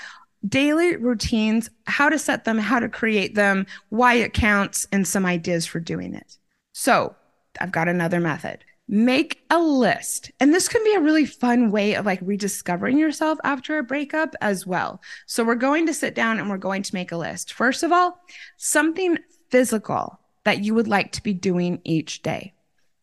daily 0.46 0.96
routines, 0.96 1.70
how 1.86 2.08
to 2.08 2.18
set 2.18 2.44
them, 2.44 2.58
how 2.58 2.78
to 2.78 2.88
create 2.88 3.34
them, 3.34 3.66
why 3.90 4.14
it 4.14 4.32
counts, 4.32 4.86
and 4.92 5.06
some 5.06 5.24
ideas 5.24 5.66
for 5.66 5.80
doing 5.80 6.14
it. 6.14 6.38
So 6.72 7.14
I've 7.60 7.72
got 7.72 7.88
another 7.88 8.20
method. 8.20 8.64
Make 8.88 9.44
a 9.48 9.58
list. 9.58 10.32
And 10.40 10.52
this 10.52 10.68
can 10.68 10.82
be 10.84 10.94
a 10.94 11.00
really 11.00 11.24
fun 11.24 11.70
way 11.70 11.94
of 11.94 12.04
like 12.04 12.20
rediscovering 12.22 12.98
yourself 12.98 13.38
after 13.44 13.78
a 13.78 13.84
breakup 13.84 14.34
as 14.40 14.66
well. 14.66 15.00
So 15.26 15.44
we're 15.44 15.54
going 15.54 15.86
to 15.86 15.94
sit 15.94 16.14
down 16.14 16.38
and 16.38 16.50
we're 16.50 16.58
going 16.58 16.82
to 16.82 16.94
make 16.94 17.12
a 17.12 17.16
list. 17.16 17.52
First 17.52 17.82
of 17.82 17.92
all, 17.92 18.18
something 18.56 19.18
physical 19.50 20.18
that 20.44 20.64
you 20.64 20.74
would 20.74 20.88
like 20.88 21.12
to 21.12 21.22
be 21.22 21.32
doing 21.32 21.80
each 21.84 22.22
day. 22.22 22.54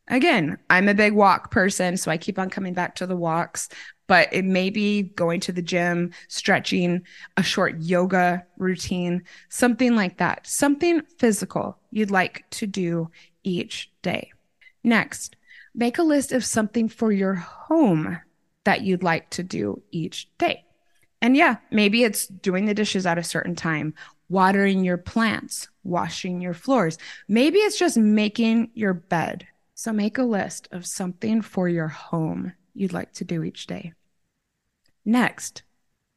Again, 0.10 0.58
I'm 0.70 0.90
a 0.90 0.94
big 0.94 1.14
walk 1.14 1.52
person, 1.52 1.96
so 1.96 2.12
I 2.12 2.18
keep 2.18 2.40
on 2.40 2.50
coming 2.50 2.74
back 2.74 2.96
to 2.96 3.08
the 3.08 3.16
walks 3.16 3.70
but 4.10 4.28
it 4.32 4.44
may 4.44 4.72
be 4.72 5.04
going 5.04 5.40
to 5.40 5.52
the 5.52 5.62
gym, 5.62 6.10
stretching, 6.28 7.04
a 7.38 7.44
short 7.44 7.80
yoga 7.80 8.44
routine, 8.58 9.24
something 9.50 9.96
like 9.96 10.18
that, 10.18 10.48
something 10.48 11.04
physical 11.20 11.78
you'd 11.92 12.10
like 12.10 12.44
to 12.50 12.66
do 12.66 13.12
each 13.44 13.92
day. 14.02 14.32
Next, 14.84 15.36
make 15.76 16.00
a 16.00 16.04
list 16.04 16.32
of 16.32 16.44
something 16.44 16.90
for 16.90 17.12
your 17.12 17.36
home 17.36 18.20
that 18.64 18.82
you'd 18.82 19.04
like 19.04 19.30
to 19.30 19.44
do 19.44 19.84
each 19.92 20.28
day. 20.40 20.66
And 21.22 21.38
yeah, 21.38 21.58
maybe 21.70 22.04
it's 22.04 22.26
doing 22.26 22.66
the 22.66 22.74
dishes 22.74 23.06
at 23.06 23.20
a 23.20 23.24
certain 23.24 23.56
time, 23.56 23.94
watering 24.28 24.84
your 24.84 24.98
plants, 24.98 25.68
washing 25.84 26.42
your 26.42 26.56
floors. 26.56 26.98
Maybe 27.28 27.60
it's 27.60 27.78
just 27.78 27.96
making 27.96 28.72
your 28.74 28.96
bed. 28.96 29.46
So 29.76 29.94
make 29.94 30.18
a 30.18 30.24
list 30.24 30.68
of 30.72 30.88
something 30.88 31.44
for 31.44 31.70
your 31.70 31.90
home 31.90 32.54
you'd 32.74 32.94
like 32.94 33.14
to 33.14 33.24
do 33.24 33.44
each 33.44 33.68
day. 33.68 33.94
Next, 35.10 35.64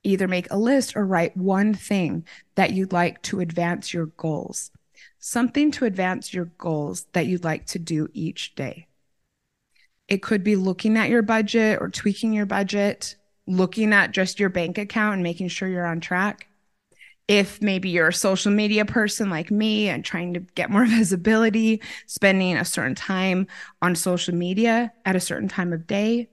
either 0.02 0.28
make 0.28 0.50
a 0.50 0.59
list 0.59 0.94
or 0.94 1.07
write 1.07 1.35
one 1.35 1.72
thing 1.72 2.26
that 2.57 2.74
you'd 2.74 2.92
like 2.92 3.22
to 3.22 3.40
advance 3.40 3.94
your 3.94 4.05
goals, 4.05 4.70
something 5.18 5.70
to 5.70 5.87
advance 5.87 6.35
your 6.35 6.44
goals 6.59 7.07
that 7.14 7.24
you'd 7.24 7.42
like 7.42 7.64
to 7.68 7.78
do 7.78 8.09
each 8.12 8.55
day. 8.55 8.88
It 10.09 10.20
could 10.20 10.44
be 10.44 10.57
looking 10.57 10.98
at 10.98 11.09
your 11.09 11.22
budget 11.22 11.78
or 11.81 11.88
tweaking 11.88 12.35
your 12.35 12.44
budget, 12.44 13.16
looking 13.46 13.94
at 13.94 14.11
just 14.11 14.38
your 14.38 14.50
bank 14.50 14.76
account 14.76 15.14
and 15.14 15.22
making 15.22 15.48
sure 15.48 15.70
you're 15.70 15.87
on 15.87 16.00
track. 16.00 16.48
If 17.28 17.62
maybe 17.62 17.88
you're 17.88 18.09
a 18.09 18.12
social 18.12 18.52
media 18.52 18.85
person 18.85 19.31
like 19.31 19.50
me 19.50 19.88
and 19.88 20.05
trying 20.05 20.35
to 20.35 20.40
get 20.40 20.68
more 20.68 20.85
visibility, 20.87 21.81
spending 22.07 22.59
a 22.59 22.64
certain 22.66 22.94
time 22.94 23.46
on 23.81 23.94
social 23.94 24.35
media 24.35 24.92
at 25.07 25.16
a 25.16 25.20
certain 25.20 25.48
time 25.48 25.72
of 25.72 25.87
day, 25.87 26.28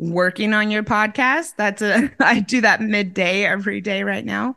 working 0.00 0.54
on 0.54 0.70
your 0.70 0.82
podcast. 0.82 1.54
That's 1.56 1.82
a, 1.82 2.10
I 2.20 2.40
do 2.40 2.62
that 2.62 2.80
midday 2.80 3.44
every 3.44 3.80
day 3.80 4.02
right 4.02 4.24
now, 4.24 4.56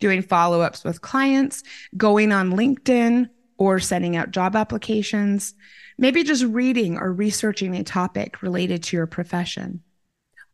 doing 0.00 0.22
follow 0.22 0.60
ups 0.60 0.84
with 0.84 1.00
clients, 1.00 1.62
going 1.96 2.32
on 2.32 2.52
LinkedIn 2.52 3.30
or 3.56 3.78
sending 3.78 4.16
out 4.16 4.32
job 4.32 4.56
applications, 4.56 5.54
maybe 5.96 6.24
just 6.24 6.44
reading 6.44 6.98
or 6.98 7.12
researching 7.12 7.76
a 7.76 7.84
topic 7.84 8.42
related 8.42 8.82
to 8.82 8.96
your 8.96 9.06
profession. 9.06 9.80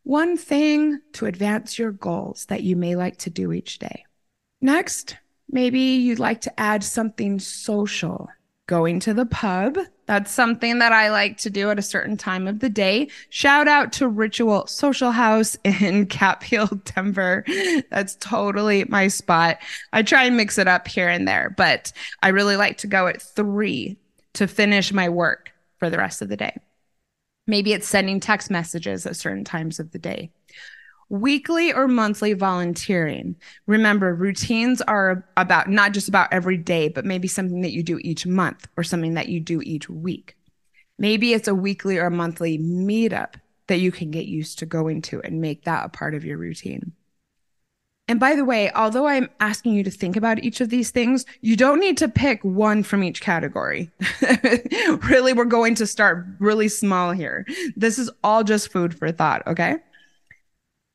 One 0.03 0.37
thing 0.37 0.99
to 1.13 1.25
advance 1.25 1.77
your 1.77 1.91
goals 1.91 2.45
that 2.45 2.63
you 2.63 2.75
may 2.75 2.95
like 2.95 3.17
to 3.19 3.29
do 3.29 3.51
each 3.51 3.79
day. 3.79 4.05
Next, 4.61 5.17
maybe 5.49 5.79
you'd 5.79 6.19
like 6.19 6.41
to 6.41 6.59
add 6.59 6.83
something 6.83 7.39
social 7.39 8.29
going 8.67 8.99
to 9.01 9.13
the 9.13 9.25
pub. 9.25 9.77
That's 10.05 10.31
something 10.31 10.79
that 10.79 10.91
I 10.91 11.09
like 11.09 11.37
to 11.37 11.49
do 11.49 11.69
at 11.69 11.79
a 11.79 11.81
certain 11.83 12.17
time 12.17 12.47
of 12.47 12.59
the 12.59 12.69
day. 12.69 13.09
Shout 13.29 13.67
out 13.67 13.93
to 13.93 14.07
Ritual 14.07 14.67
Social 14.67 15.11
House 15.11 15.57
in 15.63 16.05
Cap 16.07 16.43
Hill, 16.43 16.67
Denver. 16.85 17.45
That's 17.89 18.15
totally 18.15 18.85
my 18.85 19.07
spot. 19.07 19.59
I 19.93 20.03
try 20.03 20.25
and 20.25 20.37
mix 20.37 20.57
it 20.57 20.67
up 20.67 20.87
here 20.87 21.09
and 21.09 21.27
there, 21.27 21.53
but 21.57 21.91
I 22.23 22.29
really 22.29 22.55
like 22.55 22.77
to 22.79 22.87
go 22.87 23.07
at 23.07 23.21
three 23.21 23.97
to 24.33 24.47
finish 24.47 24.93
my 24.93 25.09
work 25.09 25.51
for 25.77 25.89
the 25.89 25.97
rest 25.97 26.21
of 26.21 26.29
the 26.29 26.37
day. 26.37 26.57
Maybe 27.47 27.73
it's 27.73 27.87
sending 27.87 28.19
text 28.19 28.49
messages 28.49 29.05
at 29.05 29.15
certain 29.15 29.43
times 29.43 29.79
of 29.79 29.91
the 29.91 29.99
day. 29.99 30.31
Weekly 31.11 31.73
or 31.73 31.89
monthly 31.89 32.31
volunteering. 32.31 33.35
Remember, 33.67 34.15
routines 34.15 34.81
are 34.81 35.27
about 35.35 35.69
not 35.69 35.91
just 35.91 36.07
about 36.07 36.31
every 36.31 36.55
day, 36.55 36.87
but 36.87 37.03
maybe 37.03 37.27
something 37.27 37.59
that 37.61 37.73
you 37.73 37.83
do 37.83 37.99
each 37.99 38.25
month 38.25 38.65
or 38.77 38.83
something 38.85 39.15
that 39.15 39.27
you 39.27 39.41
do 39.41 39.61
each 39.61 39.89
week. 39.89 40.37
Maybe 40.97 41.33
it's 41.33 41.49
a 41.49 41.53
weekly 41.53 41.97
or 41.97 42.09
monthly 42.09 42.57
meetup 42.57 43.33
that 43.67 43.79
you 43.79 43.91
can 43.91 44.09
get 44.09 44.25
used 44.25 44.59
to 44.59 44.65
going 44.65 45.01
to 45.01 45.21
and 45.21 45.41
make 45.41 45.65
that 45.65 45.85
a 45.85 45.89
part 45.89 46.15
of 46.15 46.23
your 46.23 46.37
routine. 46.37 46.93
And 48.07 48.17
by 48.17 48.35
the 48.35 48.45
way, 48.45 48.71
although 48.71 49.05
I'm 49.05 49.29
asking 49.41 49.73
you 49.73 49.83
to 49.83 49.91
think 49.91 50.15
about 50.15 50.41
each 50.41 50.61
of 50.61 50.69
these 50.69 50.91
things, 50.91 51.25
you 51.41 51.57
don't 51.57 51.81
need 51.81 51.97
to 51.97 52.07
pick 52.07 52.41
one 52.41 52.83
from 52.83 53.03
each 53.03 53.19
category. 53.19 53.91
really, 55.09 55.33
we're 55.33 55.43
going 55.43 55.75
to 55.75 55.85
start 55.85 56.25
really 56.39 56.69
small 56.69 57.11
here. 57.11 57.45
This 57.75 57.99
is 57.99 58.09
all 58.23 58.45
just 58.45 58.71
food 58.71 58.97
for 58.97 59.11
thought, 59.11 59.45
okay? 59.45 59.77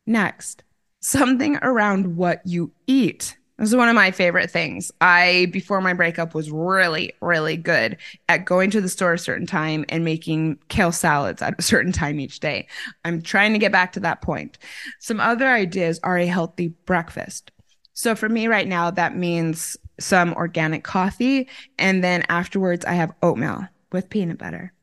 Next, 0.06 0.62
something 1.00 1.56
around 1.62 2.16
what 2.16 2.40
you 2.44 2.72
eat. 2.86 3.36
This 3.58 3.70
is 3.70 3.76
one 3.76 3.88
of 3.88 3.94
my 3.94 4.10
favorite 4.10 4.50
things. 4.50 4.92
I, 5.00 5.48
before 5.50 5.80
my 5.80 5.94
breakup, 5.94 6.34
was 6.34 6.50
really, 6.50 7.14
really 7.22 7.56
good 7.56 7.96
at 8.28 8.44
going 8.44 8.70
to 8.72 8.82
the 8.82 8.88
store 8.88 9.14
a 9.14 9.18
certain 9.18 9.46
time 9.46 9.86
and 9.88 10.04
making 10.04 10.58
kale 10.68 10.92
salads 10.92 11.40
at 11.40 11.58
a 11.58 11.62
certain 11.62 11.92
time 11.92 12.20
each 12.20 12.40
day. 12.40 12.68
I'm 13.04 13.22
trying 13.22 13.54
to 13.54 13.58
get 13.58 13.72
back 13.72 13.92
to 13.92 14.00
that 14.00 14.20
point. 14.20 14.58
Some 15.00 15.20
other 15.20 15.48
ideas 15.48 15.98
are 16.04 16.18
a 16.18 16.26
healthy 16.26 16.68
breakfast. 16.84 17.50
So 17.94 18.14
for 18.14 18.28
me 18.28 18.46
right 18.46 18.68
now, 18.68 18.90
that 18.90 19.16
means 19.16 19.78
some 19.98 20.34
organic 20.34 20.84
coffee. 20.84 21.48
And 21.78 22.04
then 22.04 22.24
afterwards, 22.28 22.84
I 22.84 22.92
have 22.92 23.14
oatmeal 23.22 23.66
with 23.90 24.10
peanut 24.10 24.36
butter. 24.36 24.74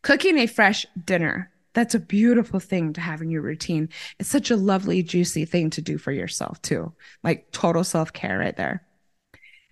Cooking 0.00 0.38
a 0.38 0.46
fresh 0.46 0.86
dinner. 1.04 1.50
That's 1.76 1.94
a 1.94 2.00
beautiful 2.00 2.58
thing 2.58 2.94
to 2.94 3.02
have 3.02 3.20
in 3.20 3.28
your 3.28 3.42
routine. 3.42 3.90
It's 4.18 4.30
such 4.30 4.50
a 4.50 4.56
lovely, 4.56 5.02
juicy 5.02 5.44
thing 5.44 5.68
to 5.68 5.82
do 5.82 5.98
for 5.98 6.10
yourself, 6.10 6.62
too. 6.62 6.94
Like 7.22 7.52
total 7.52 7.84
self 7.84 8.14
care 8.14 8.38
right 8.38 8.56
there. 8.56 8.82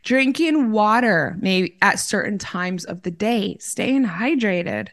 Drinking 0.03 0.71
water, 0.71 1.35
maybe 1.41 1.79
at 1.81 1.99
certain 1.99 2.37
times 2.37 2.85
of 2.85 3.05
the 3.05 3.11
day, 3.11 3.57
staying 3.59 4.05
hydrated. 4.05 4.89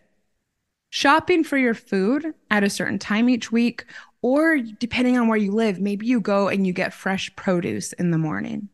Shopping 0.90 1.44
for 1.44 1.58
your 1.58 1.74
food 1.74 2.34
at 2.50 2.64
a 2.64 2.70
certain 2.70 2.98
time 2.98 3.28
each 3.28 3.52
week, 3.52 3.84
or 4.22 4.60
depending 4.60 5.18
on 5.18 5.28
where 5.28 5.38
you 5.38 5.52
live, 5.52 5.82
maybe 5.82 6.06
you 6.06 6.22
go 6.22 6.48
and 6.48 6.66
you 6.66 6.72
get 6.72 6.94
fresh 6.94 7.30
produce 7.36 7.92
in 7.92 8.12
the 8.12 8.18
morning. 8.18 8.70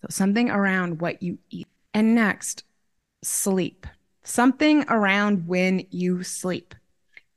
So, 0.00 0.06
something 0.08 0.48
around 0.48 1.02
what 1.02 1.22
you 1.22 1.40
eat. 1.50 1.68
And 1.92 2.14
next, 2.14 2.64
sleep. 3.22 3.86
Something 4.22 4.86
around 4.88 5.46
when 5.46 5.86
you 5.90 6.22
sleep. 6.22 6.74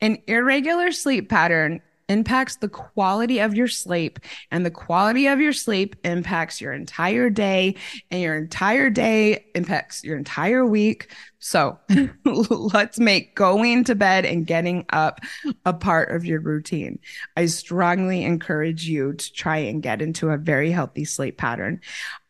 An 0.01 0.17
irregular 0.27 0.91
sleep 0.91 1.29
pattern 1.29 1.81
impacts 2.11 2.57
the 2.57 2.67
quality 2.67 3.39
of 3.39 3.55
your 3.55 3.69
sleep, 3.69 4.19
and 4.51 4.65
the 4.65 4.71
quality 4.71 5.27
of 5.27 5.39
your 5.39 5.53
sleep 5.53 5.95
impacts 6.03 6.59
your 6.59 6.73
entire 6.73 7.29
day, 7.29 7.75
and 8.11 8.21
your 8.21 8.35
entire 8.35 8.89
day 8.89 9.45
impacts 9.55 10.03
your 10.03 10.17
entire 10.17 10.65
week. 10.65 11.13
So 11.39 11.79
let's 12.25 12.99
make 12.99 13.35
going 13.35 13.85
to 13.85 13.95
bed 13.95 14.25
and 14.25 14.45
getting 14.45 14.85
up 14.89 15.21
a 15.65 15.73
part 15.73 16.11
of 16.11 16.25
your 16.25 16.41
routine. 16.41 16.99
I 17.37 17.45
strongly 17.45 18.25
encourage 18.25 18.85
you 18.85 19.13
to 19.13 19.33
try 19.33 19.57
and 19.57 19.81
get 19.81 20.01
into 20.01 20.29
a 20.29 20.37
very 20.37 20.71
healthy 20.71 21.05
sleep 21.05 21.37
pattern 21.37 21.79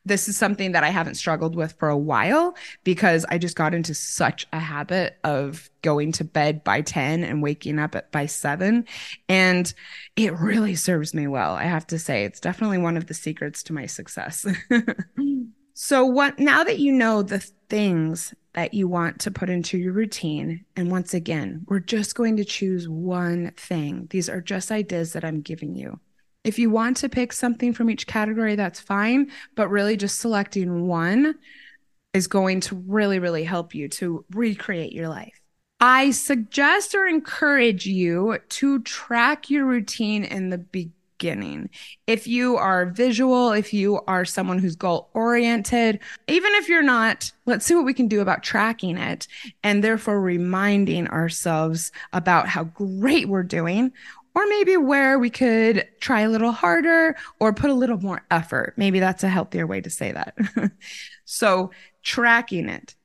this 0.05 0.27
is 0.27 0.37
something 0.37 0.71
that 0.71 0.83
I 0.83 0.89
haven't 0.89 1.15
struggled 1.15 1.55
with 1.55 1.73
for 1.73 1.89
a 1.89 1.97
while 1.97 2.55
because 2.83 3.25
I 3.29 3.37
just 3.37 3.55
got 3.55 3.73
into 3.73 3.93
such 3.93 4.47
a 4.51 4.59
habit 4.59 5.19
of 5.23 5.69
going 5.81 6.11
to 6.13 6.23
bed 6.23 6.63
by 6.63 6.81
10 6.81 7.23
and 7.23 7.43
waking 7.43 7.79
up 7.79 7.95
at 7.95 8.11
by 8.11 8.25
7 8.25 8.85
and 9.29 9.73
it 10.15 10.37
really 10.39 10.75
serves 10.75 11.13
me 11.13 11.27
well. 11.27 11.53
I 11.53 11.63
have 11.63 11.87
to 11.87 11.99
say 11.99 12.23
it's 12.23 12.39
definitely 12.39 12.79
one 12.79 12.97
of 12.97 13.07
the 13.07 13.13
secrets 13.13 13.63
to 13.63 13.73
my 13.73 13.85
success. 13.85 14.45
so 15.73 16.05
what 16.05 16.39
now 16.39 16.63
that 16.63 16.79
you 16.79 16.91
know 16.91 17.21
the 17.21 17.39
things 17.69 18.33
that 18.53 18.73
you 18.73 18.87
want 18.87 19.19
to 19.21 19.31
put 19.31 19.49
into 19.49 19.77
your 19.77 19.93
routine 19.93 20.65
and 20.75 20.91
once 20.91 21.13
again, 21.13 21.65
we're 21.67 21.79
just 21.79 22.15
going 22.15 22.37
to 22.37 22.43
choose 22.43 22.89
one 22.89 23.51
thing. 23.55 24.07
These 24.09 24.29
are 24.29 24.41
just 24.41 24.71
ideas 24.71 25.13
that 25.13 25.23
I'm 25.23 25.41
giving 25.41 25.75
you. 25.75 25.99
If 26.43 26.57
you 26.57 26.69
want 26.69 26.97
to 26.97 27.09
pick 27.09 27.33
something 27.33 27.73
from 27.73 27.89
each 27.89 28.07
category, 28.07 28.55
that's 28.55 28.79
fine. 28.79 29.31
But 29.55 29.69
really, 29.69 29.95
just 29.95 30.19
selecting 30.19 30.87
one 30.87 31.35
is 32.13 32.27
going 32.27 32.61
to 32.61 32.75
really, 32.87 33.19
really 33.19 33.43
help 33.43 33.75
you 33.75 33.87
to 33.89 34.25
recreate 34.31 34.91
your 34.91 35.07
life. 35.07 35.39
I 35.79 36.11
suggest 36.11 36.93
or 36.93 37.07
encourage 37.07 37.85
you 37.85 38.37
to 38.49 38.79
track 38.81 39.49
your 39.49 39.65
routine 39.65 40.23
in 40.23 40.49
the 40.49 40.59
beginning. 40.59 41.69
If 42.05 42.27
you 42.27 42.57
are 42.57 42.85
visual, 42.87 43.51
if 43.51 43.73
you 43.73 44.01
are 44.07 44.25
someone 44.25 44.59
who's 44.59 44.75
goal 44.75 45.09
oriented, 45.13 45.99
even 46.27 46.51
if 46.55 46.67
you're 46.67 46.83
not, 46.83 47.31
let's 47.45 47.65
see 47.65 47.75
what 47.75 47.85
we 47.85 47.93
can 47.93 48.07
do 48.07 48.21
about 48.21 48.43
tracking 48.43 48.97
it 48.97 49.27
and 49.63 49.83
therefore 49.83 50.21
reminding 50.21 51.07
ourselves 51.07 51.91
about 52.13 52.47
how 52.47 52.63
great 52.63 53.27
we're 53.27 53.43
doing 53.43 53.91
or 54.33 54.47
maybe 54.47 54.77
where 54.77 55.19
we 55.19 55.29
could 55.29 55.87
try 55.99 56.21
a 56.21 56.29
little 56.29 56.51
harder 56.51 57.15
or 57.39 57.53
put 57.53 57.69
a 57.69 57.75
little 57.75 57.97
more 57.97 58.25
effort. 58.31 58.73
Maybe 58.77 58.99
that's 58.99 59.23
a 59.23 59.29
healthier 59.29 59.67
way 59.67 59.81
to 59.81 59.89
say 59.89 60.11
that. 60.11 60.35
so, 61.25 61.71
tracking 62.03 62.69
it. 62.69 62.95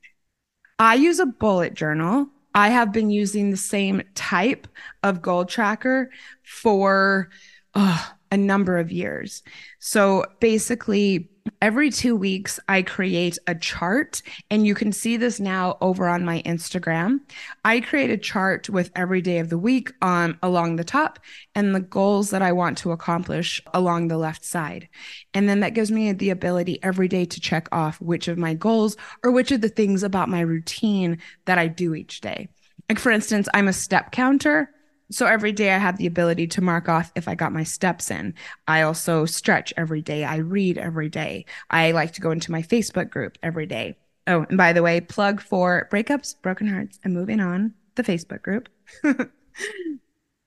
I 0.79 0.95
use 0.95 1.19
a 1.19 1.27
bullet 1.27 1.75
journal. 1.75 2.29
I 2.55 2.69
have 2.71 2.93
been 2.93 3.11
using 3.11 3.51
the 3.51 3.57
same 3.57 4.03
type 4.15 4.69
of 5.03 5.21
goal 5.21 5.45
tracker 5.45 6.11
for 6.43 7.29
a 7.75 8.37
number 8.37 8.79
of 8.79 8.91
years. 8.91 9.43
So, 9.79 10.25
basically, 10.41 11.29
every 11.61 11.91
two 11.91 12.17
weeks, 12.17 12.61
I 12.69 12.83
create 12.83 13.39
a 13.47 13.55
chart, 13.55 14.23
and 14.51 14.67
you 14.67 14.75
can 14.75 14.93
see 14.93 15.17
this 15.17 15.41
now 15.41 15.77
over 15.81 16.07
on 16.07 16.25
my 16.25 16.43
Instagram. 16.43 17.21
I 17.65 17.81
create 17.81 18.11
a 18.11 18.17
chart 18.17 18.69
with 18.69 18.91
every 18.95 19.21
day 19.21 19.39
of 19.39 19.49
the 19.49 19.59
week 19.59 19.93
on 20.03 20.39
along 20.43 20.77
the 20.77 20.85
top 20.85 21.19
and 21.55 21.75
the 21.75 21.81
goals 21.81 22.31
that 22.31 22.43
I 22.43 22.53
want 22.53 22.79
to 22.79 22.93
accomplish 22.93 23.61
along 23.75 24.09
the 24.09 24.19
left 24.19 24.45
side. 24.45 24.89
And 25.35 25.49
then 25.49 25.61
that 25.61 25.75
gives 25.75 25.91
me 25.91 26.13
the 26.13 26.31
ability 26.31 26.83
every 26.83 27.09
day 27.09 27.25
to 27.25 27.41
check 27.41 27.69
off 27.73 28.01
which 28.01 28.29
of 28.29 28.39
my 28.39 28.55
goals 28.55 28.97
or 29.23 29.31
which 29.31 29.53
of 29.53 29.61
the 29.61 29.69
things 29.69 30.03
about 30.03 30.29
my 30.29 30.41
routine 30.41 31.19
that 31.45 31.59
I 31.59 31.69
do 31.69 31.95
each 31.95 32.21
day. 32.21 32.49
Like, 32.89 32.99
for 32.99 33.11
instance, 33.11 33.49
I'm 33.53 33.69
a 33.69 33.73
step 33.73 34.13
counter. 34.13 34.71
So 35.11 35.27
every 35.27 35.53
day 35.53 35.73
I 35.73 35.79
have 35.79 35.99
the 35.99 36.07
ability 36.07 36.49
to 36.49 36.61
mark 36.61 36.89
off 36.89 37.13
if 37.15 37.29
I 37.29 37.35
got 37.35 37.53
my 37.53 37.63
steps 37.63 38.11
in. 38.11 38.35
I 38.67 38.83
also 38.83 39.25
stretch 39.25 39.73
every 39.77 40.03
day. 40.03 40.25
I 40.25 40.37
read 40.37 40.79
every 40.79 41.09
day. 41.09 41.45
I 41.71 41.93
like 41.93 42.13
to 42.15 42.21
go 42.21 42.33
into 42.33 42.51
my 42.51 42.63
Facebook 42.63 43.11
group 43.11 43.39
every 43.43 43.67
day. 43.67 43.97
Oh, 44.27 44.45
and 44.49 44.59
by 44.59 44.73
the 44.73 44.83
way, 44.83 45.01
plug 45.01 45.41
for 45.41 45.89
breakups, 45.93 46.35
broken 46.43 46.67
hearts, 46.67 46.99
and 47.05 47.15
moving 47.15 47.41
on, 47.41 47.75
the 47.95 48.03
Facebook 48.03 48.43
group. 48.43 48.69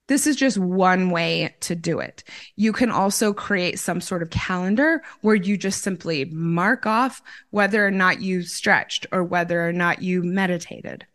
this 0.08 0.28
is 0.28 0.36
just 0.36 0.58
one 0.58 1.12
way 1.12 1.56
to 1.62 1.76
do 1.76 2.00
it. 2.00 2.26
You 2.58 2.74
can 2.74 2.92
also 2.92 3.32
create 3.32 3.80
some 3.80 4.02
sort 4.02 4.22
of 4.22 4.30
calendar 4.30 5.02
where 5.22 5.36
you 5.36 5.56
just 5.56 5.82
simply 5.82 6.26
mark 6.26 6.86
off 6.86 7.22
whether 7.52 7.86
or 7.86 7.92
not 7.92 8.22
you 8.22 8.42
stretched 8.42 9.06
or 9.14 9.24
whether 9.24 9.66
or 9.66 9.72
not 9.72 10.02
you 10.02 10.22
meditated. 10.22 11.06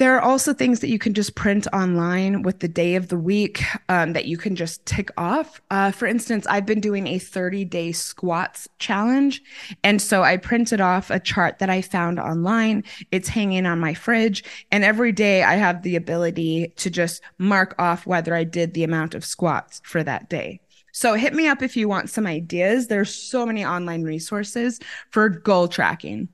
There 0.00 0.16
are 0.16 0.22
also 0.22 0.54
things 0.54 0.80
that 0.80 0.88
you 0.88 0.98
can 0.98 1.12
just 1.12 1.34
print 1.34 1.66
online 1.74 2.40
with 2.40 2.60
the 2.60 2.68
day 2.68 2.94
of 2.94 3.08
the 3.08 3.18
week 3.18 3.62
um, 3.90 4.14
that 4.14 4.24
you 4.24 4.38
can 4.38 4.56
just 4.56 4.86
tick 4.86 5.10
off. 5.18 5.60
Uh, 5.70 5.90
for 5.90 6.06
instance, 6.06 6.46
I've 6.46 6.64
been 6.64 6.80
doing 6.80 7.06
a 7.06 7.18
30 7.18 7.66
day 7.66 7.92
squats 7.92 8.66
challenge. 8.78 9.42
And 9.84 10.00
so 10.00 10.22
I 10.22 10.38
printed 10.38 10.80
off 10.80 11.10
a 11.10 11.20
chart 11.20 11.58
that 11.58 11.68
I 11.68 11.82
found 11.82 12.18
online. 12.18 12.82
It's 13.12 13.28
hanging 13.28 13.66
on 13.66 13.78
my 13.78 13.92
fridge. 13.92 14.42
And 14.72 14.84
every 14.84 15.12
day 15.12 15.42
I 15.42 15.56
have 15.56 15.82
the 15.82 15.96
ability 15.96 16.72
to 16.76 16.88
just 16.88 17.20
mark 17.36 17.74
off 17.78 18.06
whether 18.06 18.34
I 18.34 18.44
did 18.44 18.72
the 18.72 18.84
amount 18.84 19.14
of 19.14 19.22
squats 19.22 19.82
for 19.84 20.02
that 20.02 20.30
day. 20.30 20.62
So 20.94 21.12
hit 21.12 21.34
me 21.34 21.46
up 21.46 21.62
if 21.62 21.76
you 21.76 21.90
want 21.90 22.08
some 22.08 22.26
ideas. 22.26 22.86
There's 22.86 23.14
so 23.14 23.44
many 23.44 23.66
online 23.66 24.04
resources 24.04 24.80
for 25.10 25.28
goal 25.28 25.68
tracking. 25.68 26.30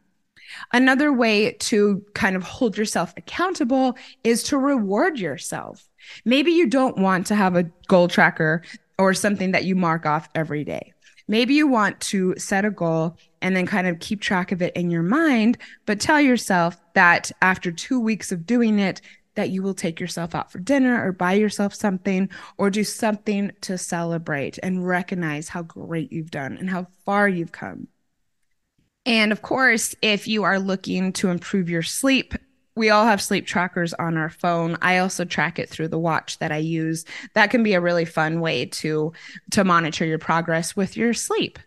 Another 0.72 1.12
way 1.12 1.52
to 1.52 2.04
kind 2.14 2.36
of 2.36 2.42
hold 2.42 2.76
yourself 2.76 3.12
accountable 3.16 3.96
is 4.24 4.42
to 4.44 4.58
reward 4.58 5.18
yourself. 5.18 5.88
Maybe 6.24 6.52
you 6.52 6.66
don't 6.66 6.98
want 6.98 7.26
to 7.26 7.34
have 7.34 7.56
a 7.56 7.70
goal 7.88 8.08
tracker 8.08 8.62
or 8.98 9.14
something 9.14 9.52
that 9.52 9.64
you 9.64 9.74
mark 9.74 10.06
off 10.06 10.28
every 10.34 10.64
day. 10.64 10.92
Maybe 11.28 11.54
you 11.54 11.66
want 11.66 12.00
to 12.02 12.34
set 12.38 12.64
a 12.64 12.70
goal 12.70 13.16
and 13.42 13.56
then 13.56 13.66
kind 13.66 13.86
of 13.86 13.98
keep 13.98 14.20
track 14.20 14.52
of 14.52 14.62
it 14.62 14.74
in 14.76 14.90
your 14.90 15.02
mind, 15.02 15.58
but 15.84 16.00
tell 16.00 16.20
yourself 16.20 16.76
that 16.94 17.32
after 17.42 17.72
two 17.72 18.00
weeks 18.00 18.30
of 18.30 18.46
doing 18.46 18.78
it, 18.78 19.00
that 19.34 19.50
you 19.50 19.62
will 19.62 19.74
take 19.74 20.00
yourself 20.00 20.34
out 20.34 20.50
for 20.50 20.58
dinner 20.58 21.06
or 21.06 21.12
buy 21.12 21.34
yourself 21.34 21.74
something 21.74 22.28
or 22.58 22.70
do 22.70 22.82
something 22.82 23.52
to 23.60 23.76
celebrate 23.76 24.58
and 24.62 24.86
recognize 24.86 25.48
how 25.48 25.62
great 25.62 26.10
you've 26.10 26.30
done 26.30 26.56
and 26.56 26.70
how 26.70 26.86
far 27.04 27.28
you've 27.28 27.52
come. 27.52 27.88
And 29.06 29.30
of 29.30 29.40
course, 29.40 29.94
if 30.02 30.26
you 30.26 30.42
are 30.42 30.58
looking 30.58 31.12
to 31.14 31.30
improve 31.30 31.70
your 31.70 31.82
sleep, 31.82 32.34
we 32.74 32.90
all 32.90 33.06
have 33.06 33.22
sleep 33.22 33.46
trackers 33.46 33.94
on 33.94 34.18
our 34.18 34.28
phone. 34.28 34.76
I 34.82 34.98
also 34.98 35.24
track 35.24 35.58
it 35.58 35.70
through 35.70 35.88
the 35.88 35.98
watch 35.98 36.38
that 36.40 36.52
I 36.52 36.58
use. 36.58 37.06
That 37.32 37.50
can 37.50 37.62
be 37.62 37.72
a 37.72 37.80
really 37.80 38.04
fun 38.04 38.40
way 38.40 38.66
to 38.66 39.12
to 39.52 39.64
monitor 39.64 40.04
your 40.04 40.18
progress 40.18 40.76
with 40.76 40.96
your 40.96 41.14
sleep. 41.14 41.58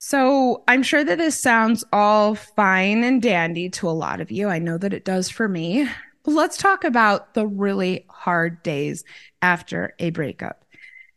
So, 0.00 0.62
I'm 0.68 0.84
sure 0.84 1.02
that 1.02 1.18
this 1.18 1.38
sounds 1.38 1.84
all 1.92 2.36
fine 2.36 3.02
and 3.02 3.20
dandy 3.20 3.68
to 3.70 3.88
a 3.88 3.90
lot 3.90 4.20
of 4.20 4.30
you. 4.30 4.48
I 4.48 4.60
know 4.60 4.78
that 4.78 4.94
it 4.94 5.04
does 5.04 5.28
for 5.28 5.48
me. 5.48 5.88
let's 6.24 6.56
talk 6.56 6.84
about 6.84 7.34
the 7.34 7.46
really 7.46 8.06
hard 8.08 8.62
days 8.62 9.02
after 9.42 9.94
a 9.98 10.10
breakup. 10.10 10.64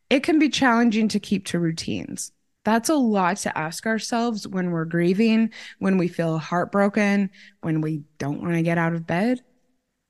It 0.10 0.24
can 0.24 0.40
be 0.40 0.50
challenging 0.50 1.08
to 1.10 1.20
keep 1.20 1.46
to 1.48 1.60
routines. 1.60 2.32
That's 2.64 2.90
a 2.90 2.96
lot 2.96 3.38
to 3.38 3.58
ask 3.58 3.88
ourselves 3.88 4.48
when 4.48 4.72
we're 4.72 4.86
grieving, 4.86 5.52
when 5.80 5.98
we 5.98 6.08
feel 6.08 6.38
heartbroken, 6.38 7.32
when 7.62 7.82
we 7.82 8.04
don't 8.20 8.42
want 8.42 8.54
to 8.54 8.62
get 8.62 8.78
out 8.78 8.94
of 8.94 9.08
bed. 9.08 9.42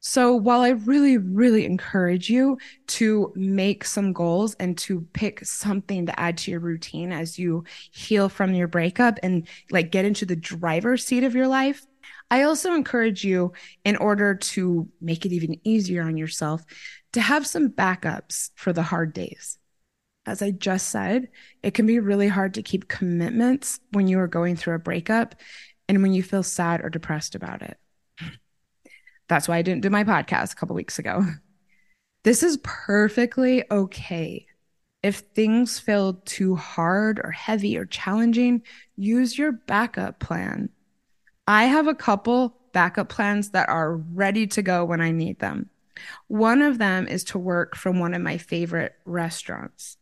So, 0.03 0.35
while 0.35 0.61
I 0.61 0.69
really, 0.69 1.17
really 1.17 1.63
encourage 1.63 2.27
you 2.27 2.57
to 2.87 3.31
make 3.35 3.85
some 3.85 4.13
goals 4.13 4.55
and 4.55 4.75
to 4.79 5.01
pick 5.13 5.45
something 5.45 6.07
to 6.07 6.19
add 6.19 6.37
to 6.39 6.51
your 6.51 6.59
routine 6.59 7.11
as 7.11 7.37
you 7.37 7.65
heal 7.91 8.27
from 8.27 8.55
your 8.55 8.67
breakup 8.67 9.19
and 9.21 9.47
like 9.69 9.91
get 9.91 10.05
into 10.05 10.25
the 10.25 10.35
driver's 10.35 11.05
seat 11.05 11.23
of 11.23 11.35
your 11.35 11.47
life, 11.47 11.85
I 12.31 12.43
also 12.43 12.73
encourage 12.73 13.23
you, 13.23 13.53
in 13.85 13.95
order 13.95 14.33
to 14.35 14.89
make 14.99 15.25
it 15.25 15.33
even 15.33 15.59
easier 15.63 16.01
on 16.01 16.17
yourself, 16.17 16.63
to 17.13 17.21
have 17.21 17.45
some 17.45 17.69
backups 17.69 18.49
for 18.55 18.73
the 18.73 18.83
hard 18.83 19.13
days 19.13 19.59
as 20.25 20.41
I 20.41 20.51
just 20.51 20.89
said, 20.89 21.29
it 21.63 21.73
can 21.73 21.85
be 21.85 21.99
really 21.99 22.27
hard 22.27 22.53
to 22.55 22.63
keep 22.63 22.87
commitments 22.87 23.79
when 23.91 24.07
you 24.07 24.19
are 24.19 24.27
going 24.27 24.55
through 24.55 24.75
a 24.75 24.79
breakup 24.79 25.35
and 25.89 26.01
when 26.01 26.13
you 26.13 26.23
feel 26.23 26.43
sad 26.43 26.81
or 26.83 26.89
depressed 26.89 27.35
about 27.35 27.61
it. 27.61 27.77
That's 29.27 29.47
why 29.47 29.57
I 29.57 29.61
didn't 29.61 29.81
do 29.81 29.89
my 29.89 30.03
podcast 30.03 30.53
a 30.53 30.55
couple 30.55 30.75
weeks 30.75 30.99
ago. 30.99 31.25
This 32.23 32.43
is 32.43 32.59
perfectly 32.61 33.63
okay. 33.71 34.45
If 35.01 35.23
things 35.33 35.79
feel 35.79 36.21
too 36.25 36.55
hard 36.55 37.19
or 37.23 37.31
heavy 37.31 37.77
or 37.77 37.85
challenging, 37.85 38.61
use 38.95 39.35
your 39.35 39.51
backup 39.51 40.19
plan. 40.19 40.69
I 41.47 41.63
have 41.63 41.87
a 41.87 41.95
couple 41.95 42.59
backup 42.73 43.09
plans 43.09 43.49
that 43.49 43.69
are 43.69 43.95
ready 43.95 44.45
to 44.47 44.61
go 44.61 44.85
when 44.85 45.01
I 45.01 45.09
need 45.11 45.39
them. 45.39 45.69
One 46.27 46.61
of 46.61 46.77
them 46.77 47.07
is 47.07 47.23
to 47.25 47.39
work 47.39 47.75
from 47.75 47.99
one 47.99 48.13
of 48.13 48.21
my 48.21 48.37
favorite 48.37 48.93
restaurants. 49.05 49.97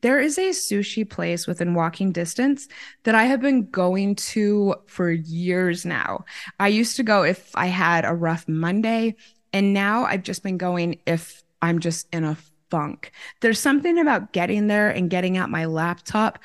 There 0.00 0.20
is 0.20 0.38
a 0.38 0.50
sushi 0.50 1.08
place 1.08 1.46
within 1.46 1.74
walking 1.74 2.12
distance 2.12 2.68
that 3.04 3.14
I 3.14 3.24
have 3.24 3.40
been 3.40 3.70
going 3.70 4.14
to 4.16 4.74
for 4.86 5.10
years 5.10 5.84
now. 5.84 6.24
I 6.58 6.68
used 6.68 6.96
to 6.96 7.02
go 7.02 7.22
if 7.22 7.50
I 7.54 7.66
had 7.66 8.04
a 8.04 8.14
rough 8.14 8.48
Monday, 8.48 9.16
and 9.52 9.72
now 9.72 10.04
I've 10.04 10.22
just 10.22 10.42
been 10.42 10.58
going 10.58 11.00
if 11.06 11.42
I'm 11.62 11.78
just 11.78 12.06
in 12.12 12.24
a 12.24 12.36
funk. 12.70 13.12
There's 13.40 13.60
something 13.60 13.98
about 13.98 14.32
getting 14.32 14.66
there 14.66 14.90
and 14.90 15.10
getting 15.10 15.36
out 15.36 15.50
my 15.50 15.66
laptop 15.66 16.38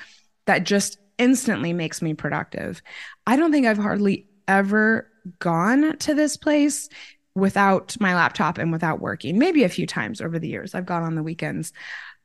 that 0.45 0.63
just 0.63 0.97
instantly 1.17 1.73
makes 1.73 2.01
me 2.01 2.13
productive. 2.13 2.81
I 3.27 3.35
don't 3.35 3.51
think 3.51 3.67
I've 3.67 3.77
hardly 3.77 4.27
ever 4.47 5.07
gone 5.39 5.97
to 5.97 6.13
this 6.13 6.37
place 6.37 6.89
without 7.35 7.95
my 7.99 8.13
laptop 8.15 8.57
and 8.57 8.71
without 8.71 8.99
working. 8.99 9.37
Maybe 9.37 9.63
a 9.63 9.69
few 9.69 9.87
times 9.87 10.19
over 10.19 10.39
the 10.39 10.49
years. 10.49 10.75
I've 10.75 10.85
gone 10.85 11.03
on 11.03 11.15
the 11.15 11.23
weekends 11.23 11.71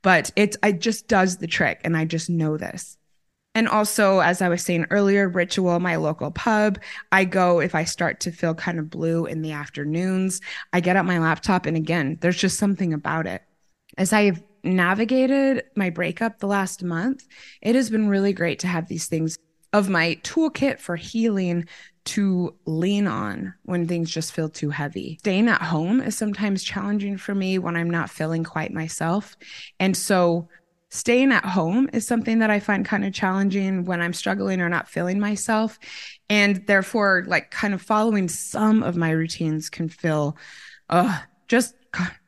but 0.07 0.31
it's 0.37 0.57
it 0.63 0.81
just 0.81 1.09
does 1.09 1.39
the 1.39 1.49
trick 1.49 1.81
and 1.83 1.97
i 1.97 2.05
just 2.05 2.31
know 2.31 2.57
this. 2.57 2.97
And 3.57 3.67
also 3.69 4.21
as 4.21 4.41
i 4.41 4.49
was 4.49 4.63
saying 4.63 4.87
earlier 4.91 5.29
ritual 5.29 5.81
my 5.81 5.97
local 5.97 6.31
pub 6.31 6.79
i 7.11 7.25
go 7.25 7.59
if 7.59 7.75
i 7.75 7.83
start 7.83 8.21
to 8.21 8.31
feel 8.31 8.55
kind 8.55 8.79
of 8.79 8.89
blue 8.89 9.27
in 9.27 9.43
the 9.43 9.51
afternoons 9.51 10.41
i 10.73 10.79
get 10.79 10.95
out 10.95 11.07
my 11.07 11.19
laptop 11.19 11.67
and 11.67 11.77
again 11.77 12.19
there's 12.21 12.39
just 12.39 12.57
something 12.57 12.93
about 12.93 13.27
it. 13.27 13.43
As 13.99 14.13
i've 14.13 14.45
navigated 14.63 15.65
my 15.75 15.91
breakup 15.91 16.39
the 16.39 16.47
last 16.47 16.85
month 16.85 17.27
it 17.61 17.75
has 17.75 17.91
been 17.91 18.09
really 18.09 18.33
great 18.33 18.61
to 18.61 18.69
have 18.69 18.87
these 18.87 19.09
things 19.09 19.37
of 19.73 19.89
my 19.89 20.19
toolkit 20.23 20.79
for 20.79 20.97
healing 20.97 21.67
to 22.05 22.55
lean 22.67 23.07
on 23.07 23.53
when 23.65 23.87
things 23.87 24.11
just 24.11 24.33
feel 24.33 24.49
too 24.49 24.71
heavy. 24.71 25.17
Staying 25.21 25.49
at 25.49 25.61
home 25.61 26.01
is 26.01 26.17
sometimes 26.17 26.63
challenging 26.63 27.17
for 27.17 27.35
me 27.35 27.59
when 27.59 27.77
I'm 27.77 27.91
not 27.91 28.11
feeling 28.11 28.45
quite 28.45 28.73
myself. 28.73 29.37
And 29.81 29.97
so 29.97 30.49
staying 30.89 31.33
at 31.33 31.45
home 31.45 31.91
is 31.93 32.07
something 32.07 32.39
that 32.39 32.51
I 32.51 32.61
find 32.61 32.85
kind 32.85 33.05
of 33.05 33.13
challenging 33.13 33.85
when 33.85 34.01
I'm 34.01 34.13
struggling 34.13 34.61
or 34.61 34.69
not 34.69 34.89
feeling 34.89 35.19
myself. 35.19 35.79
And 36.31 36.65
therefore, 36.67 37.25
like 37.27 37.51
kind 37.51 37.75
of 37.75 37.83
following 37.83 38.29
some 38.29 38.85
of 38.85 38.97
my 38.97 39.11
routines 39.11 39.69
can 39.69 39.89
feel 39.89 40.37
uh 40.89 41.21
just 41.49 41.75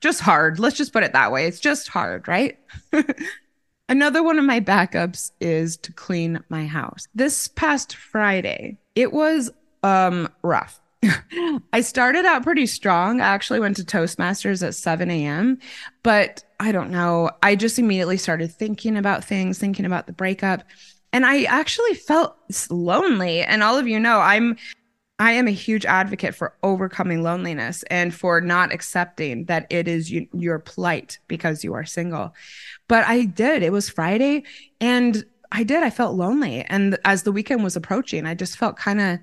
just 0.01 0.20
hard. 0.20 0.59
Let's 0.59 0.77
just 0.77 0.92
put 0.92 1.05
it 1.05 1.12
that 1.12 1.31
way. 1.31 1.46
It's 1.46 1.61
just 1.61 1.88
hard, 1.88 2.27
right? 2.27 2.59
Another 3.88 4.22
one 4.22 4.38
of 4.38 4.44
my 4.44 4.61
backups 4.61 5.31
is 5.40 5.77
to 5.79 5.92
clean 5.92 6.40
my 6.51 6.66
house. 6.66 7.09
This 7.14 7.48
past 7.48 7.96
Friday, 7.96 8.77
it 8.94 9.12
was 9.12 9.51
um, 9.83 10.29
rough. 10.42 10.81
I 11.72 11.81
started 11.81 12.27
out 12.27 12.42
pretty 12.42 12.66
strong. 12.66 13.20
I 13.20 13.29
actually 13.29 13.61
went 13.61 13.77
to 13.77 13.85
Toastmasters 13.85 14.66
at 14.66 14.74
7 14.74 15.11
a.m., 15.11 15.59
but 16.03 16.44
I 16.61 16.72
don't 16.72 16.90
know. 16.90 17.31
I 17.42 17.57
just 17.57 17.79
immediately 17.79 18.18
started 18.18 18.53
thinking 18.53 18.96
about 18.96 19.24
things, 19.24 19.59
thinking 19.59 19.87
about 19.87 20.07
the 20.07 20.12
breakup. 20.12 20.64
And 21.12 21.24
I 21.24 21.44
actually 21.44 21.94
felt 21.94 22.37
lonely. 22.68 23.42
And 23.42 23.62
all 23.62 23.79
of 23.79 23.88
you 23.88 23.98
know, 23.98 24.20
I'm 24.20 24.57
I 25.20 25.33
am 25.33 25.48
a 25.48 25.53
huge 25.53 25.85
advocate 25.85 26.35
for 26.35 26.55
overcoming 26.62 27.24
loneliness 27.24 27.83
and 27.90 28.14
for 28.14 28.40
not 28.40 28.72
accepting 28.72 29.46
that 29.46 29.66
it 29.68 29.88
is 29.88 30.12
you, 30.12 30.29
your 30.33 30.61
plight 30.61 31.18
because 31.27 31.64
you 31.64 31.74
are 31.74 31.85
single. 31.85 32.35
But 32.88 33.07
I 33.07 33.24
did. 33.24 33.62
It 33.62 33.72
was 33.72 33.88
Friday 33.88 34.44
and 34.81 35.24
I 35.53 35.62
did. 35.62 35.83
I 35.83 35.90
felt 35.90 36.16
lonely. 36.16 36.62
And 36.62 36.98
as 37.05 37.22
the 37.22 37.33
weekend 37.33 37.62
was 37.62 37.77
approaching, 37.77 38.27
I 38.27 38.35
just 38.35 38.57
felt 38.57 38.77
kind 38.77 39.01
of 39.01 39.18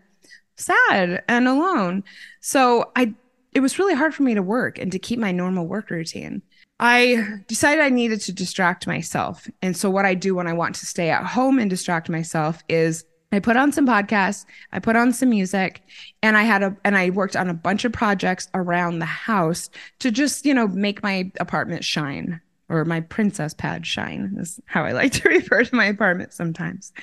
sad 0.55 1.23
and 1.27 1.47
alone. 1.47 2.03
So 2.39 2.91
I 2.95 3.13
it 3.53 3.61
was 3.61 3.79
really 3.79 3.95
hard 3.95 4.13
for 4.13 4.23
me 4.23 4.35
to 4.35 4.41
work 4.41 4.77
and 4.77 4.91
to 4.91 4.99
keep 4.99 5.17
my 5.17 5.31
normal 5.31 5.65
work 5.65 5.89
routine. 5.89 6.41
I 6.79 7.39
decided 7.47 7.81
I 7.81 7.89
needed 7.89 8.19
to 8.21 8.33
distract 8.33 8.85
myself. 8.85 9.47
And 9.61 9.77
so 9.77 9.89
what 9.89 10.05
I 10.05 10.13
do 10.13 10.35
when 10.35 10.45
I 10.45 10.51
want 10.51 10.75
to 10.75 10.85
stay 10.85 11.09
at 11.09 11.25
home 11.25 11.57
and 11.57 11.69
distract 11.69 12.09
myself 12.09 12.61
is 12.67 13.05
I 13.31 13.39
put 13.39 13.55
on 13.55 13.71
some 13.71 13.87
podcasts, 13.87 14.45
I 14.73 14.79
put 14.79 14.97
on 14.97 15.13
some 15.13 15.29
music, 15.29 15.81
and 16.21 16.35
I 16.35 16.43
had 16.43 16.63
a 16.63 16.75
and 16.83 16.97
I 16.97 17.11
worked 17.11 17.35
on 17.35 17.49
a 17.49 17.53
bunch 17.53 17.85
of 17.85 17.93
projects 17.93 18.49
around 18.53 18.99
the 18.99 19.05
house 19.05 19.69
to 19.99 20.11
just, 20.11 20.45
you 20.45 20.53
know, 20.53 20.67
make 20.67 21.01
my 21.01 21.31
apartment 21.39 21.83
shine 21.83 22.41
or 22.69 22.85
my 22.85 23.01
princess 23.01 23.53
pad 23.53 23.85
shine 23.85 24.35
is 24.39 24.59
how 24.65 24.83
I 24.83 24.91
like 24.91 25.11
to 25.13 25.29
refer 25.29 25.63
to 25.63 25.75
my 25.75 25.85
apartment 25.85 26.33
sometimes. 26.33 26.93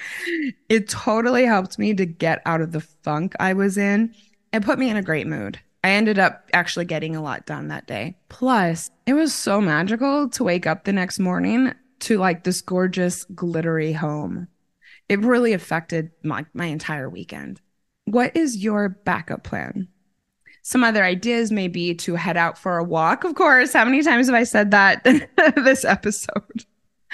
It 0.68 0.88
totally 0.88 1.44
helped 1.44 1.79
me 1.79 1.94
to 1.94 2.07
get 2.07 2.42
out 2.46 2.61
of 2.61 2.72
the 2.72 2.81
funk 2.81 3.35
I 3.38 3.53
was 3.53 3.79
in 3.79 4.14
and 4.53 4.64
put 4.64 4.79
me 4.79 4.90
in 4.90 4.96
a 4.96 5.03
great 5.03 5.27
mood. 5.27 5.59
I 5.85 5.90
ended 5.90 6.18
up 6.18 6.48
actually 6.53 6.85
getting 6.85 7.16
a 7.16 7.22
lot 7.22 7.46
done 7.46 7.68
that 7.68 7.87
day. 7.87 8.16
Plus, 8.29 8.90
it 9.07 9.14
was 9.14 9.35
so 9.35 9.61
magical 9.61 10.29
to 10.31 10.44
wake 10.44 10.66
up 10.66 10.85
the 10.85 10.92
next 10.92 11.18
morning 11.18 11.72
to 12.01 12.18
like 12.18 12.44
this 12.44 12.61
gorgeous, 12.61 13.25
glittery 13.25 13.92
home. 13.92 14.48
It 15.09 15.20
really 15.20 15.53
affected 15.53 16.11
my, 16.22 16.46
my 16.55 16.66
entire 16.66 17.09
weekend. 17.09 17.61
What 18.05 18.37
is 18.37 18.62
your 18.62 18.88
backup 18.88 19.42
plan? 19.42 19.88
Some 20.62 20.85
other 20.85 21.05
ideas 21.05 21.51
may 21.51 21.68
be 21.68 21.94
to 21.96 22.14
head 22.14 22.37
out 22.37 22.57
for 22.57 22.79
a 22.79 22.85
walk. 22.85 23.25
Of 23.25 23.35
course, 23.35 23.72
how 23.72 23.85
many 23.85 24.03
times 24.03 24.27
have 24.27 24.37
I 24.37 24.44
said 24.44 24.70
that 24.70 25.03
this 25.57 25.85
episode? 25.85 26.64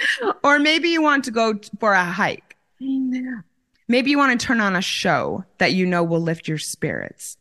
or 0.43 0.59
maybe 0.59 0.89
you 0.89 1.01
want 1.01 1.23
to 1.25 1.31
go 1.31 1.59
for 1.79 1.93
a 1.93 2.03
hike. 2.03 2.55
Maybe 3.87 4.11
you 4.11 4.17
want 4.17 4.39
to 4.39 4.45
turn 4.45 4.61
on 4.61 4.75
a 4.75 4.81
show 4.81 5.43
that 5.57 5.73
you 5.73 5.85
know 5.85 6.03
will 6.03 6.21
lift 6.21 6.47
your 6.47 6.59
spirits. 6.59 7.37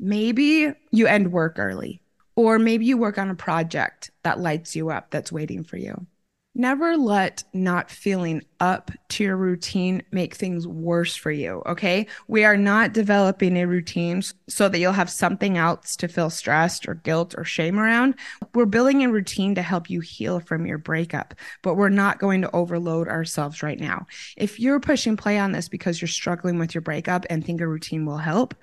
Maybe 0.00 0.72
you 0.90 1.06
end 1.06 1.32
work 1.32 1.58
early, 1.58 2.02
or 2.34 2.58
maybe 2.58 2.84
you 2.86 2.96
work 2.96 3.18
on 3.18 3.30
a 3.30 3.36
project 3.36 4.10
that 4.24 4.40
lights 4.40 4.74
you 4.74 4.90
up 4.90 5.10
that's 5.10 5.30
waiting 5.30 5.62
for 5.62 5.76
you. 5.76 6.06
Never 6.54 6.98
let 6.98 7.44
not 7.54 7.90
feeling 7.90 8.42
up 8.60 8.90
to 9.08 9.24
your 9.24 9.38
routine 9.38 10.02
make 10.12 10.34
things 10.34 10.66
worse 10.66 11.16
for 11.16 11.30
you. 11.30 11.62
Okay. 11.64 12.06
We 12.28 12.44
are 12.44 12.58
not 12.58 12.92
developing 12.92 13.56
a 13.56 13.66
routine 13.66 14.22
so 14.48 14.68
that 14.68 14.78
you'll 14.78 14.92
have 14.92 15.08
something 15.08 15.56
else 15.56 15.96
to 15.96 16.08
feel 16.08 16.28
stressed 16.28 16.86
or 16.86 16.94
guilt 16.94 17.34
or 17.38 17.44
shame 17.44 17.80
around. 17.80 18.16
We're 18.54 18.66
building 18.66 19.02
a 19.02 19.10
routine 19.10 19.54
to 19.54 19.62
help 19.62 19.88
you 19.88 20.00
heal 20.00 20.40
from 20.40 20.66
your 20.66 20.76
breakup, 20.76 21.34
but 21.62 21.76
we're 21.76 21.88
not 21.88 22.18
going 22.18 22.42
to 22.42 22.54
overload 22.54 23.08
ourselves 23.08 23.62
right 23.62 23.80
now. 23.80 24.06
If 24.36 24.60
you're 24.60 24.78
pushing 24.78 25.16
play 25.16 25.38
on 25.38 25.52
this 25.52 25.70
because 25.70 26.02
you're 26.02 26.08
struggling 26.08 26.58
with 26.58 26.74
your 26.74 26.82
breakup 26.82 27.24
and 27.30 27.42
think 27.42 27.62
a 27.62 27.66
routine 27.66 28.04
will 28.04 28.18
help, 28.18 28.54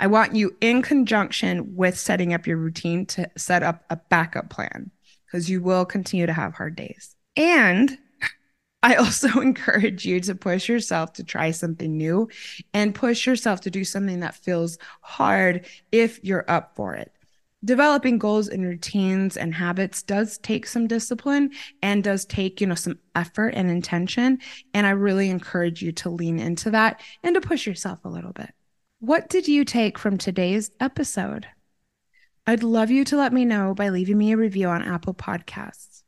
I 0.00 0.08
want 0.08 0.34
you 0.34 0.56
in 0.60 0.82
conjunction 0.82 1.76
with 1.76 1.96
setting 1.96 2.34
up 2.34 2.48
your 2.48 2.56
routine 2.56 3.06
to 3.06 3.30
set 3.36 3.62
up 3.62 3.84
a 3.88 3.96
backup 3.96 4.50
plan 4.50 4.90
because 5.26 5.48
you 5.48 5.62
will 5.62 5.84
continue 5.84 6.26
to 6.26 6.32
have 6.32 6.54
hard 6.54 6.74
days. 6.74 7.15
And 7.36 7.98
I 8.82 8.94
also 8.96 9.28
encourage 9.40 10.04
you 10.06 10.20
to 10.20 10.34
push 10.34 10.68
yourself 10.68 11.12
to 11.14 11.24
try 11.24 11.50
something 11.50 11.96
new 11.96 12.28
and 12.72 12.94
push 12.94 13.26
yourself 13.26 13.60
to 13.62 13.70
do 13.70 13.84
something 13.84 14.20
that 14.20 14.34
feels 14.36 14.78
hard 15.00 15.66
if 15.92 16.22
you're 16.22 16.44
up 16.48 16.74
for 16.76 16.94
it. 16.94 17.12
developing 17.64 18.18
goals 18.18 18.48
and 18.48 18.64
routines 18.64 19.36
and 19.36 19.54
habits 19.54 20.02
does 20.02 20.38
take 20.38 20.66
some 20.66 20.86
discipline 20.86 21.50
and 21.82 22.04
does 22.04 22.24
take, 22.24 22.60
you 22.60 22.66
know, 22.66 22.74
some 22.74 22.98
effort 23.14 23.48
and 23.54 23.68
intention. 23.70 24.38
And 24.72 24.86
I 24.86 24.90
really 24.90 25.30
encourage 25.30 25.82
you 25.82 25.92
to 25.92 26.10
lean 26.10 26.38
into 26.38 26.70
that 26.70 27.00
and 27.22 27.34
to 27.34 27.40
push 27.40 27.66
yourself 27.66 28.04
a 28.04 28.08
little 28.08 28.32
bit. 28.32 28.52
What 29.00 29.28
did 29.28 29.48
you 29.48 29.64
take 29.64 29.98
from 29.98 30.16
today's 30.18 30.70
episode? 30.80 31.46
I'd 32.46 32.62
love 32.62 32.90
you 32.90 33.04
to 33.06 33.16
let 33.16 33.32
me 33.32 33.44
know 33.44 33.74
by 33.74 33.88
leaving 33.88 34.18
me 34.18 34.32
a 34.32 34.36
review 34.36 34.68
on 34.68 34.82
Apple 34.82 35.14
Podcasts. 35.14 36.02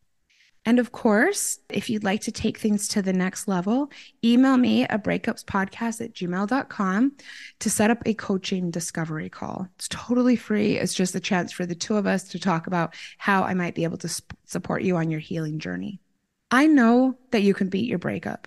And 0.68 0.78
of 0.78 0.92
course, 0.92 1.60
if 1.70 1.88
you'd 1.88 2.04
like 2.04 2.20
to 2.20 2.30
take 2.30 2.58
things 2.58 2.88
to 2.88 3.00
the 3.00 3.14
next 3.14 3.48
level, 3.48 3.90
email 4.22 4.58
me 4.58 4.82
at 4.82 5.02
breakupspodcast 5.02 6.04
at 6.04 6.12
gmail.com 6.12 7.12
to 7.60 7.70
set 7.70 7.90
up 7.90 8.02
a 8.04 8.12
coaching 8.12 8.70
discovery 8.70 9.30
call. 9.30 9.66
It's 9.76 9.88
totally 9.88 10.36
free. 10.36 10.76
It's 10.76 10.92
just 10.92 11.14
a 11.14 11.20
chance 11.20 11.52
for 11.52 11.64
the 11.64 11.74
two 11.74 11.96
of 11.96 12.06
us 12.06 12.24
to 12.24 12.38
talk 12.38 12.66
about 12.66 12.94
how 13.16 13.44
I 13.44 13.54
might 13.54 13.74
be 13.74 13.84
able 13.84 13.96
to 13.96 14.10
sp- 14.12 14.36
support 14.44 14.82
you 14.82 14.98
on 14.98 15.10
your 15.10 15.20
healing 15.20 15.58
journey. 15.58 16.02
I 16.50 16.66
know 16.66 17.16
that 17.30 17.42
you 17.42 17.54
can 17.54 17.70
beat 17.70 17.88
your 17.88 17.98
breakup. 17.98 18.46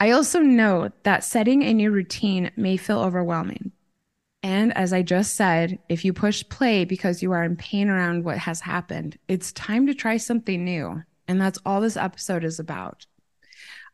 I 0.00 0.10
also 0.10 0.40
know 0.40 0.90
that 1.04 1.22
setting 1.22 1.62
a 1.62 1.72
new 1.72 1.92
routine 1.92 2.50
may 2.56 2.78
feel 2.78 2.98
overwhelming. 2.98 3.70
And 4.42 4.76
as 4.76 4.92
I 4.92 5.02
just 5.02 5.36
said, 5.36 5.78
if 5.88 6.04
you 6.04 6.14
push 6.14 6.42
play 6.48 6.84
because 6.84 7.22
you 7.22 7.30
are 7.30 7.44
in 7.44 7.54
pain 7.54 7.88
around 7.88 8.24
what 8.24 8.38
has 8.38 8.60
happened, 8.60 9.18
it's 9.28 9.52
time 9.52 9.86
to 9.86 9.94
try 9.94 10.16
something 10.16 10.64
new. 10.64 11.04
And 11.30 11.40
that's 11.40 11.60
all 11.64 11.80
this 11.80 11.96
episode 11.96 12.42
is 12.42 12.58
about. 12.58 13.06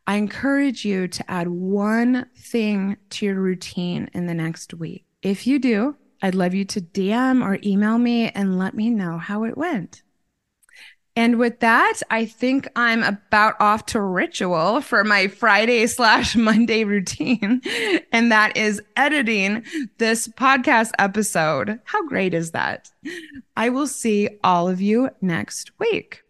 I 0.07 0.15
encourage 0.15 0.83
you 0.83 1.07
to 1.07 1.31
add 1.31 1.47
one 1.47 2.25
thing 2.35 2.97
to 3.11 3.27
your 3.27 3.39
routine 3.39 4.09
in 4.15 4.25
the 4.25 4.33
next 4.33 4.73
week. 4.73 5.05
If 5.21 5.45
you 5.45 5.59
do, 5.59 5.95
I'd 6.19 6.33
love 6.33 6.55
you 6.55 6.65
to 6.65 6.81
DM 6.81 7.45
or 7.45 7.59
email 7.63 7.99
me 7.99 8.29
and 8.29 8.57
let 8.57 8.73
me 8.73 8.89
know 8.89 9.19
how 9.19 9.43
it 9.43 9.55
went. 9.55 10.01
And 11.15 11.37
with 11.37 11.59
that, 11.59 12.01
I 12.09 12.25
think 12.25 12.69
I'm 12.75 13.03
about 13.03 13.53
off 13.59 13.85
to 13.87 14.01
ritual 14.01 14.81
for 14.81 15.03
my 15.03 15.27
Friday 15.27 15.85
slash 15.85 16.35
Monday 16.35 16.85
routine. 16.85 17.61
And 18.11 18.31
that 18.31 18.57
is 18.57 18.81
editing 18.95 19.63
this 19.99 20.27
podcast 20.27 20.89
episode. 20.97 21.79
How 21.83 22.03
great 22.07 22.33
is 22.33 22.49
that? 22.51 22.89
I 23.55 23.69
will 23.69 23.85
see 23.85 24.29
all 24.43 24.67
of 24.67 24.81
you 24.81 25.11
next 25.21 25.69
week. 25.77 26.23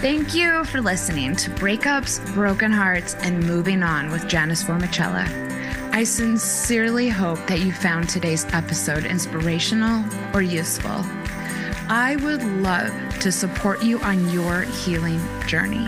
Thank 0.00 0.34
you 0.34 0.62
for 0.64 0.82
listening 0.82 1.34
to 1.36 1.50
Breakups, 1.50 2.34
Broken 2.34 2.70
Hearts, 2.70 3.14
and 3.14 3.44
Moving 3.46 3.82
On 3.82 4.10
with 4.10 4.28
Janice 4.28 4.62
Formichella. 4.62 5.26
I 5.90 6.04
sincerely 6.04 7.08
hope 7.08 7.38
that 7.46 7.60
you 7.60 7.72
found 7.72 8.06
today's 8.06 8.44
episode 8.52 9.06
inspirational 9.06 10.04
or 10.34 10.42
useful. 10.42 11.00
I 11.88 12.16
would 12.22 12.44
love 12.60 12.92
to 13.20 13.32
support 13.32 13.82
you 13.82 13.98
on 14.00 14.28
your 14.28 14.62
healing 14.62 15.18
journey. 15.46 15.86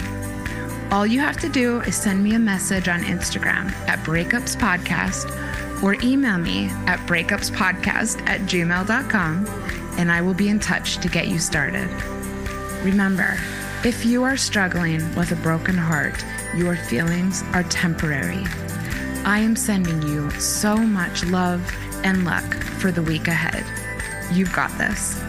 All 0.91 1.07
you 1.07 1.21
have 1.21 1.37
to 1.41 1.49
do 1.51 1.81
is 1.83 1.95
send 1.95 2.25
me 2.25 2.35
a 2.35 2.39
message 2.39 2.89
on 2.89 3.03
Instagram 3.03 3.71
at 3.89 3.99
Breakups 4.07 4.57
Podcast 4.57 5.31
or 5.83 5.97
email 6.03 6.39
me 6.39 6.69
at 6.87 6.99
breakupspodcast 7.01 8.27
at 8.27 8.41
gmail.com 8.41 9.47
and 9.99 10.11
I 10.11 10.23
will 10.23 10.35
be 10.35 10.49
in 10.49 10.61
touch 10.61 10.97
to 10.99 11.09
get 11.09 11.29
you 11.29 11.39
started. 11.39 11.91
Remember, 12.83 13.37
if 13.85 14.05
you 14.05 14.25
are 14.25 14.37
struggling 14.37 15.15
with 15.15 15.31
a 15.31 15.37
broken 15.37 15.77
heart, 15.77 16.25
your 16.57 16.75
feelings 16.75 17.45
are 17.53 17.63
temporary. 17.65 18.45
I 19.25 19.39
am 19.39 19.55
sending 19.55 20.03
you 20.03 20.31
so 20.33 20.77
much 20.77 21.25
love 21.25 21.63
and 22.03 22.25
luck 22.25 22.55
for 22.55 22.91
the 22.91 23.03
week 23.03 23.29
ahead. 23.29 23.65
You've 24.33 24.53
got 24.53 24.77
this. 24.79 25.28